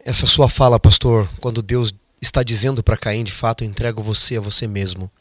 [0.06, 4.42] essa sua fala, pastor, quando Deus está dizendo para Caim, de fato, entrego você a
[4.42, 5.12] você mesmo.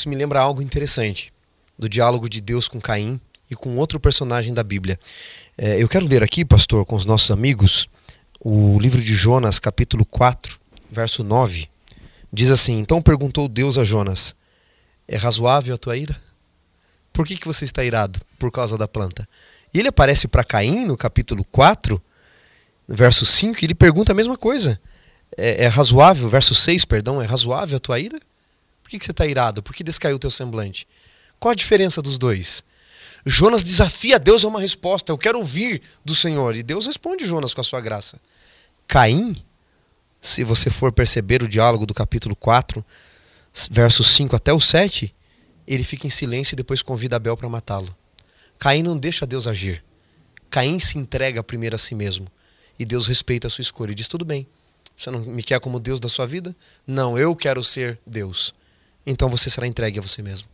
[0.00, 1.30] Isso me lembra algo interessante
[1.78, 3.20] do diálogo de Deus com Caim
[3.50, 4.98] e com outro personagem da Bíblia.
[5.58, 7.86] É, eu quero ler aqui, pastor, com os nossos amigos,
[8.40, 10.58] o livro de Jonas, capítulo 4,
[10.90, 11.68] verso 9.
[12.32, 14.34] Diz assim: Então perguntou Deus a Jonas:
[15.06, 16.18] É razoável a tua ira?
[17.12, 18.22] Por que, que você está irado?
[18.38, 19.28] Por causa da planta.
[19.74, 22.02] E ele aparece para Caim no capítulo 4
[22.88, 24.80] verso 5, ele pergunta a mesma coisa.
[25.36, 28.18] É, é, razoável, verso 6, perdão, é razoável a tua ira?
[28.90, 29.62] Por que, que você está irado?
[29.62, 30.84] Por que descaiu o teu semblante?
[31.38, 32.64] Qual a diferença dos dois?
[33.24, 35.12] Jonas desafia Deus a uma resposta.
[35.12, 36.56] Eu quero ouvir do Senhor.
[36.56, 38.20] E Deus responde Jonas com a sua graça.
[38.88, 39.36] Caim,
[40.20, 42.84] se você for perceber o diálogo do capítulo 4,
[43.70, 45.14] versos 5 até o 7,
[45.68, 47.96] ele fica em silêncio e depois convida Abel para matá-lo.
[48.58, 49.84] Caim não deixa Deus agir.
[50.50, 52.26] Caim se entrega primeiro a si mesmo
[52.76, 54.48] e Deus respeita a sua escolha e diz: tudo bem.
[54.96, 56.56] Você não me quer como Deus da sua vida?
[56.84, 58.52] Não, eu quero ser Deus.
[59.10, 60.48] Então você será entregue a você mesmo.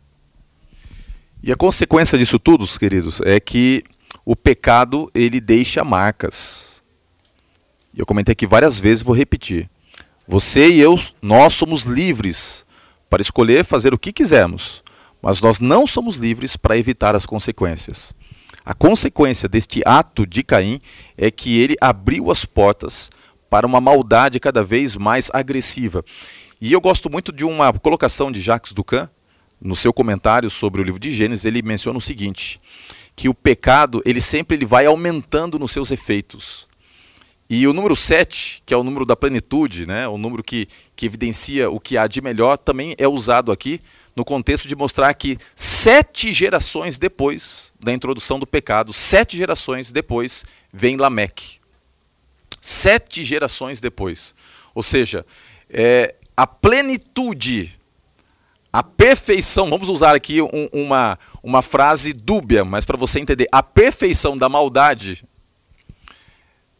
[1.43, 3.83] E a consequência disso tudo, queridos, é que
[4.25, 6.81] o pecado ele deixa marcas.
[7.95, 9.69] Eu comentei aqui várias vezes, vou repetir.
[10.27, 12.65] Você e eu, nós somos livres
[13.07, 14.83] para escolher fazer o que quisermos,
[15.21, 18.15] mas nós não somos livres para evitar as consequências.
[18.65, 20.81] A consequência deste ato de Caim
[21.15, 23.09] é que ele abriu as portas
[23.49, 26.03] para uma maldade cada vez mais agressiva.
[26.59, 29.09] E eu gosto muito de uma colocação de Jacques Ducan,
[29.61, 32.61] no seu comentário sobre o livro de Gênesis, ele menciona o seguinte,
[33.15, 36.67] que o pecado, ele sempre ele vai aumentando nos seus efeitos.
[37.49, 41.05] E o número 7, que é o número da plenitude, né, o número que, que
[41.05, 43.81] evidencia o que há de melhor, também é usado aqui
[44.15, 50.43] no contexto de mostrar que sete gerações depois da introdução do pecado, sete gerações depois,
[50.73, 51.59] vem Lameque.
[52.59, 54.33] Sete gerações depois.
[54.73, 55.25] Ou seja,
[55.69, 57.75] é, a plenitude,
[58.71, 63.63] a perfeição, vamos usar aqui um, uma, uma frase dúbia, mas para você entender, a
[63.63, 65.25] perfeição da maldade,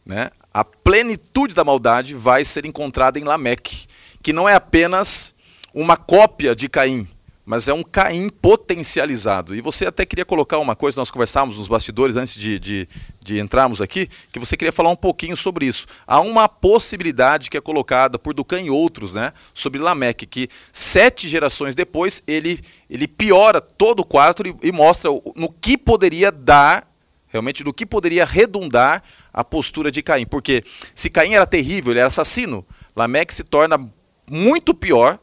[0.06, 3.88] né, a plenitude da maldade vai ser encontrada em Lameque,
[4.22, 5.34] que não é apenas
[5.74, 7.08] uma cópia de Caim,
[7.48, 9.56] mas é um Caim potencializado.
[9.56, 12.86] E você até queria colocar uma coisa, nós conversávamos nos bastidores antes de, de,
[13.24, 15.86] de, entrarmos aqui, que você queria falar um pouquinho sobre isso.
[16.06, 21.26] Há uma possibilidade que é colocada por Ducan e outros, né, sobre Lameque, que sete
[21.26, 26.86] gerações depois ele, ele piora todo o quadro e, e mostra no que poderia dar,
[27.28, 30.26] realmente, no que poderia redundar a postura de Caim.
[30.26, 30.62] Porque
[30.94, 32.62] se Caim era terrível, ele era assassino,
[32.94, 33.90] Lameque se torna
[34.30, 35.18] muito pior,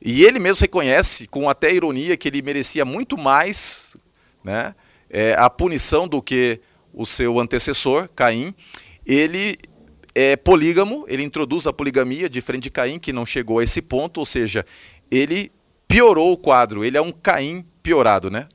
[0.00, 3.96] e ele mesmo reconhece, com até ironia, que ele merecia muito mais
[4.44, 4.74] né,
[5.10, 6.60] é, a punição do que
[6.92, 8.54] o seu antecessor, Caim.
[9.04, 9.58] Ele
[10.14, 14.18] é polígamo, ele introduz a poligamia, diferente de Caim, que não chegou a esse ponto,
[14.18, 14.64] ou seja,
[15.10, 15.50] ele
[15.86, 18.48] piorou o quadro, ele é um Caim piorado, né?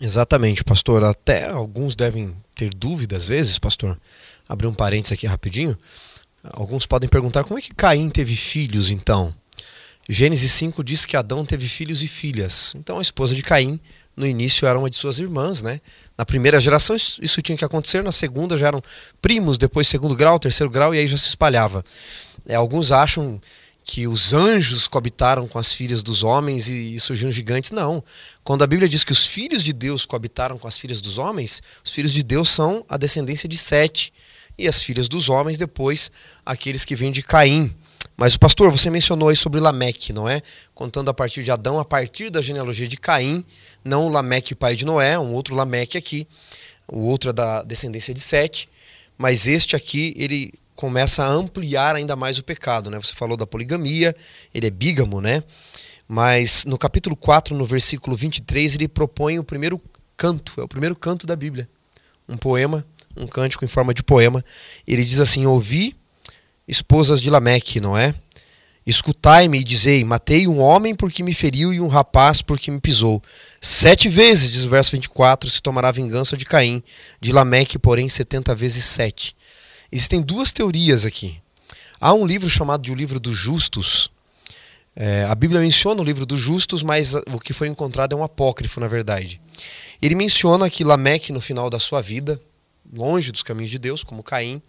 [0.00, 1.04] Exatamente, pastor.
[1.04, 4.00] Até alguns devem ter dúvidas às vezes, pastor.
[4.48, 5.76] Abrir um parênteses aqui rapidinho.
[6.42, 9.34] Alguns podem perguntar como é que Caim teve filhos então?
[10.08, 12.74] Gênesis 5 diz que Adão teve filhos e filhas.
[12.76, 13.80] Então a esposa de Caim,
[14.16, 15.80] no início, era uma de suas irmãs, né?
[16.16, 18.82] Na primeira geração isso tinha que acontecer, na segunda já eram
[19.20, 21.84] primos, depois segundo grau, terceiro grau, e aí já se espalhava.
[22.46, 23.40] É, alguns acham
[23.84, 27.70] que os anjos coabitaram com as filhas dos homens e, surgiram gigantes.
[27.70, 28.02] Não.
[28.42, 31.62] Quando a Bíblia diz que os filhos de Deus coabitaram com as filhas dos homens,
[31.84, 34.12] os filhos de Deus são a descendência de Sete.
[34.56, 36.10] E as filhas dos homens, depois,
[36.46, 37.74] aqueles que vêm de Caim.
[38.16, 40.40] Mas, pastor, você mencionou aí sobre Lameque, não é?
[40.72, 43.44] Contando a partir de Adão, a partir da genealogia de Caim,
[43.84, 46.28] não o Lameque, pai de Noé, um outro Lameque aqui,
[46.86, 48.68] o outro é da descendência de Sete,
[49.18, 53.00] mas este aqui, ele começa a ampliar ainda mais o pecado, né?
[53.00, 54.14] Você falou da poligamia,
[54.52, 55.42] ele é bígamo, né?
[56.06, 59.80] Mas no capítulo 4, no versículo 23, ele propõe o primeiro
[60.16, 61.68] canto, é o primeiro canto da Bíblia.
[62.28, 62.84] Um poema,
[63.16, 64.44] um cântico em forma de poema.
[64.86, 65.96] Ele diz assim: Ouvi
[66.66, 68.14] esposas de Lameque, não é?
[68.86, 73.22] Escutai-me e dizei: Matei um homem porque me feriu e um rapaz porque me pisou.
[73.60, 76.82] Sete vezes, diz o verso 24, se tomará vingança de Caim,
[77.20, 79.34] de Lameque, porém, setenta vezes sete.
[79.90, 81.40] Existem duas teorias aqui.
[82.00, 84.10] Há um livro chamado de O Livro dos Justos.
[84.96, 88.22] É, a Bíblia menciona o livro dos justos, mas o que foi encontrado é um
[88.22, 89.40] apócrifo, na verdade.
[90.00, 92.40] Ele menciona que Lameque, no final da sua vida,
[92.92, 94.62] longe dos caminhos de Deus, como Caim,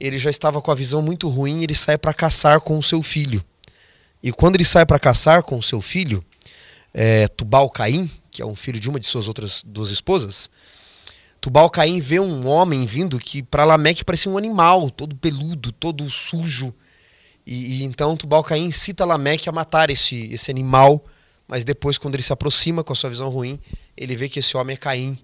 [0.00, 3.02] ele já estava com a visão muito ruim, ele sai para caçar com o seu
[3.02, 3.44] filho.
[4.22, 6.24] E quando ele sai para caçar com o seu filho,
[6.92, 10.48] é, Tubal Caim, que é um filho de uma de suas outras duas esposas,
[11.40, 16.08] Tubal Caim vê um homem vindo que para Lameque parecia um animal, todo peludo, todo
[16.10, 16.74] sujo.
[17.46, 21.04] E, e então Tubal Caim incita Lameque a matar esse, esse animal,
[21.46, 23.58] mas depois, quando ele se aproxima com a sua visão ruim,
[23.96, 25.18] ele vê que esse homem é Caim.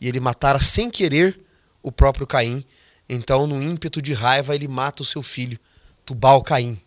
[0.00, 1.40] E ele matara sem querer
[1.82, 2.64] o próprio Caim
[3.12, 5.58] então, no ímpeto de raiva, ele mata o seu filho,
[6.06, 6.80] Tubal Caim.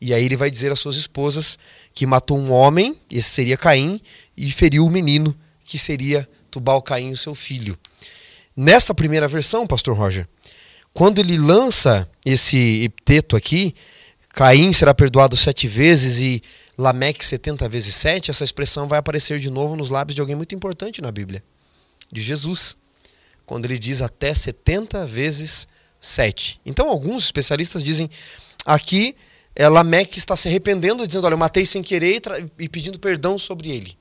[0.00, 1.58] E aí ele vai dizer às suas esposas
[1.92, 4.00] que matou um homem, esse seria Caim,
[4.34, 5.36] e feriu o menino,
[5.66, 7.78] que seria Tubal Caim, o seu filho.
[8.56, 10.26] Nessa primeira versão, pastor Roger,
[10.94, 13.74] quando ele lança esse epiteto aqui,
[14.30, 16.42] Caim será perdoado sete vezes e
[16.78, 20.54] Lameque setenta vezes sete, essa expressão vai aparecer de novo nos lábios de alguém muito
[20.54, 21.44] importante na Bíblia,
[22.10, 22.79] de Jesus
[23.50, 25.66] quando ele diz até 70 vezes
[26.00, 26.60] 7.
[26.64, 28.08] Então, alguns especialistas dizem
[28.64, 29.16] aqui
[29.56, 32.22] é, Lameque está se arrependendo, dizendo: Olha, eu matei sem querer
[32.56, 33.98] e, pedindo perdão sobre ele.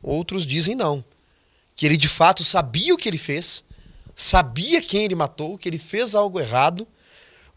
[0.00, 1.04] Outros dizem não,
[1.74, 3.64] que ele de fato sabia o que ele fez,
[4.14, 6.86] sabia quem ele matou, que ele fez algo errado,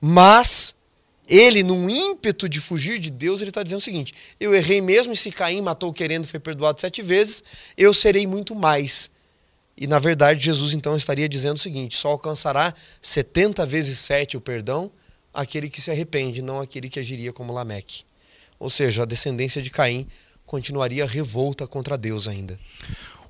[0.02, 0.74] mas
[1.28, 5.14] ele, num ímpeto de fugir de Deus, ele está dizendo o seguinte: eu errei mesmo,
[5.14, 7.44] e se Caim matou querendo foi perdoado sete vezes,
[7.78, 9.16] eu serei muito mais.
[9.78, 14.42] E na verdade, Jesus então estaria dizendo o seguinte: só alcançará 70 vezes 7 o
[14.42, 14.92] perdão
[15.34, 18.04] aquele que se arrepende, não aquele que agiria como Lameque.
[18.60, 20.08] Ou seja, a descendência de Caim
[20.46, 22.60] continuaria revolta contra Deus ainda.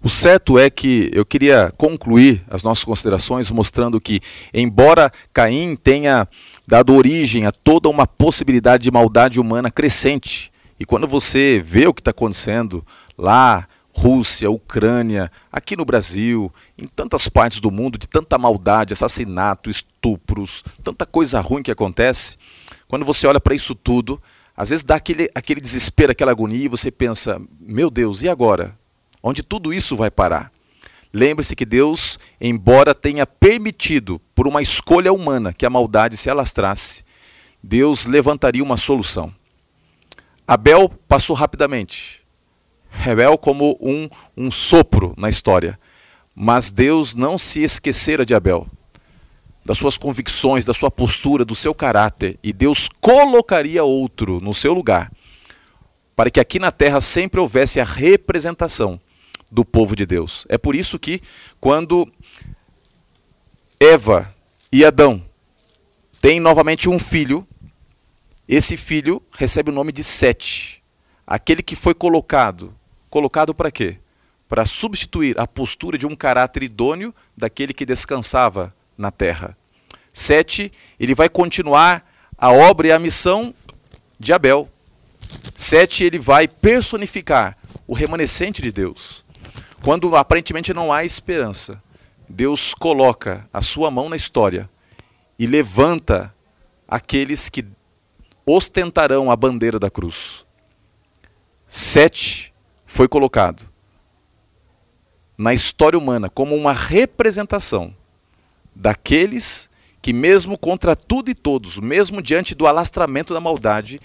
[0.02, 4.22] O certo é que eu queria concluir as nossas considerações mostrando que,
[4.54, 6.28] embora Caim tenha
[6.66, 11.93] dado origem a toda uma possibilidade de maldade humana crescente, e quando você vê o
[11.93, 12.86] que está acontecendo
[13.18, 13.68] lá
[14.00, 20.64] Rússia, Ucrânia, aqui no Brasil, em tantas partes do mundo, de tanta maldade, assassinato, estupros,
[20.84, 22.38] tanta coisa ruim que acontece,
[22.88, 24.22] quando você olha para isso tudo,
[24.56, 28.78] às vezes dá aquele, aquele desespero, aquela agonia, e você pensa: meu Deus, e agora?
[29.24, 30.52] Onde tudo isso vai parar?
[31.12, 37.04] Lembre-se que Deus, embora tenha permitido, por uma escolha humana, que a maldade se alastrasse,
[37.64, 39.34] Deus levantaria uma solução.
[40.48, 42.22] Abel passou rapidamente,
[42.90, 45.80] Rebel como um, um sopro na história.
[46.36, 48.68] Mas Deus não se esquecera de Abel,
[49.66, 54.74] das suas convicções, da sua postura, do seu caráter, e Deus colocaria outro no seu
[54.74, 55.12] lugar.
[56.18, 59.00] para que aqui na terra sempre houvesse a representação
[59.52, 60.48] do povo de Deus.
[60.50, 61.22] É por isso que,
[61.60, 62.12] quando
[63.80, 64.34] Eva
[64.72, 65.24] e Adão
[66.20, 67.48] têm novamente um filho,
[68.50, 70.77] esse filho recebe o nome de Sete,
[71.28, 72.74] aquele que foi colocado.
[73.10, 73.98] Colocado para quê?
[74.48, 79.58] Para substituir a postura de um caráter idôneo daquele que descansava na terra.
[80.14, 83.54] Sete, ele vai continuar a obra e a missão
[84.18, 84.70] de Abel.
[85.56, 89.26] Sete, ele vai personificar o remanescente de Deus.
[89.84, 91.82] Quando aparentemente não há esperança,
[92.28, 94.70] Deus coloca a sua mão na história
[95.38, 96.34] e levanta
[96.88, 97.66] aqueles que
[98.46, 100.47] ostentarão a bandeira da cruz.
[101.68, 102.53] Sete
[102.86, 103.68] foi colocado
[105.38, 107.93] na história humana como uma representação
[108.74, 109.70] daqueles
[110.01, 113.99] que, mesmo contra tudo e todos, mesmo diante do alastramento da maldade,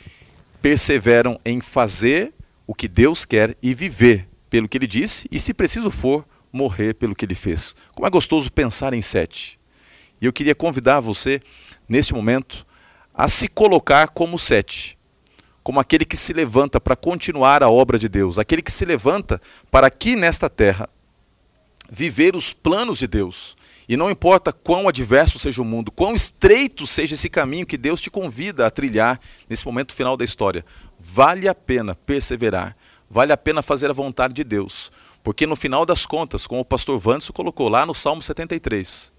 [0.60, 2.34] perseveram em fazer
[2.66, 6.94] o que Deus quer e viver pelo que ele disse, e se preciso for, morrer
[6.94, 7.76] pelo que ele fez.
[7.94, 9.58] Como é gostoso pensar em sete.
[10.20, 11.40] E eu queria convidar você,
[11.88, 12.66] neste momento,
[13.14, 14.98] a se colocar como sete,
[15.62, 19.40] como aquele que se levanta para continuar a obra de Deus, aquele que se levanta
[19.70, 20.88] para aqui nesta terra
[21.90, 23.56] viver os planos de Deus.
[23.88, 28.00] E não importa quão adverso seja o mundo, quão estreito seja esse caminho que Deus
[28.00, 30.64] te convida a trilhar nesse momento final da história,
[30.98, 32.76] vale a pena perseverar,
[33.10, 34.90] vale a pena fazer a vontade de Deus.
[35.22, 39.12] Porque no final das contas, como o pastor Vanderson colocou lá no Salmo 73,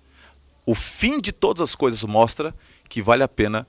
[0.65, 2.55] o fim de todas as coisas mostra
[2.89, 3.67] que vale a pena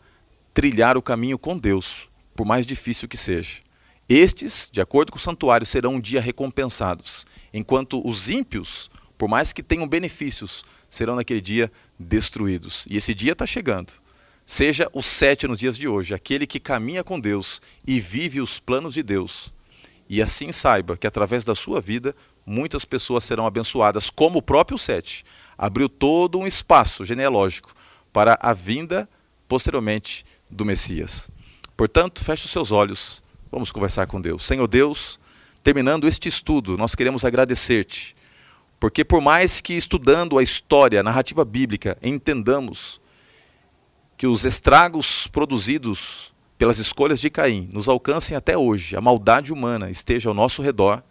[0.53, 3.63] trilhar o caminho com Deus, por mais difícil que seja.
[4.09, 9.53] Estes, de acordo com o santuário, serão um dia recompensados, enquanto os ímpios, por mais
[9.53, 12.87] que tenham benefícios, serão naquele dia destruídos.
[12.89, 13.93] E esse dia está chegando.
[14.45, 18.59] Seja o sete nos dias de hoje, aquele que caminha com Deus e vive os
[18.59, 19.55] planos de Deus
[20.09, 22.15] e assim saiba que através da sua vida
[22.45, 25.25] muitas pessoas serão abençoadas, como o próprio Sete
[25.57, 27.75] abriu todo um espaço genealógico
[28.13, 29.09] para a vinda
[29.49, 31.31] posteriormente do Messias.
[31.77, 34.45] Portanto, feche os seus olhos, vamos conversar com Deus.
[34.45, 35.19] Senhor Deus,
[35.63, 38.15] terminando este estudo, nós queremos agradecer-te,
[38.79, 43.01] porque por mais que estudando a história, a narrativa bíblica, entendamos
[44.17, 49.91] que os estragos produzidos pelas escolhas de Caim, nos alcancem até hoje, a maldade humana
[49.91, 51.03] esteja ao nosso redor,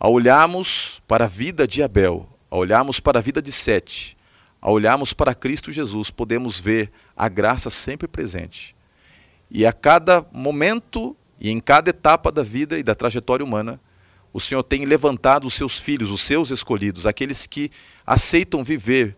[0.00, 4.16] ao olharmos para a vida de Abel, ao olharmos para a vida de Sete,
[4.60, 8.74] ao olharmos para Cristo Jesus, podemos ver a graça sempre presente.
[9.50, 13.80] E a cada momento e em cada etapa da vida e da trajetória humana,
[14.32, 17.70] o Senhor tem levantado os seus filhos, os seus escolhidos, aqueles que
[18.06, 19.16] aceitam viver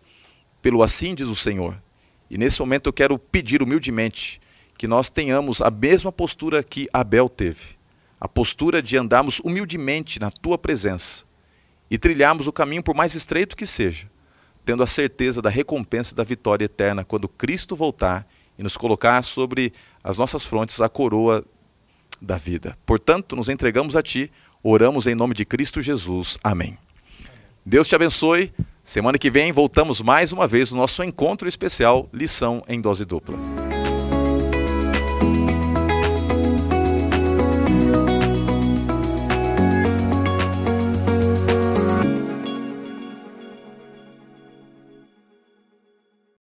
[0.61, 1.81] pelo assim diz o Senhor.
[2.29, 4.39] E nesse momento eu quero pedir humildemente
[4.77, 7.75] que nós tenhamos a mesma postura que Abel teve,
[8.19, 11.23] a postura de andarmos humildemente na tua presença
[11.89, 14.09] e trilharmos o caminho por mais estreito que seja,
[14.63, 18.27] tendo a certeza da recompensa da vitória eterna quando Cristo voltar
[18.57, 19.73] e nos colocar sobre
[20.03, 21.43] as nossas frontes a coroa
[22.21, 22.77] da vida.
[22.85, 24.31] Portanto, nos entregamos a ti,
[24.63, 26.37] oramos em nome de Cristo Jesus.
[26.43, 26.77] Amém.
[27.65, 28.51] Deus te abençoe.
[28.83, 33.70] Semana que vem voltamos mais uma vez no nosso encontro especial Lição em Dose Dupla.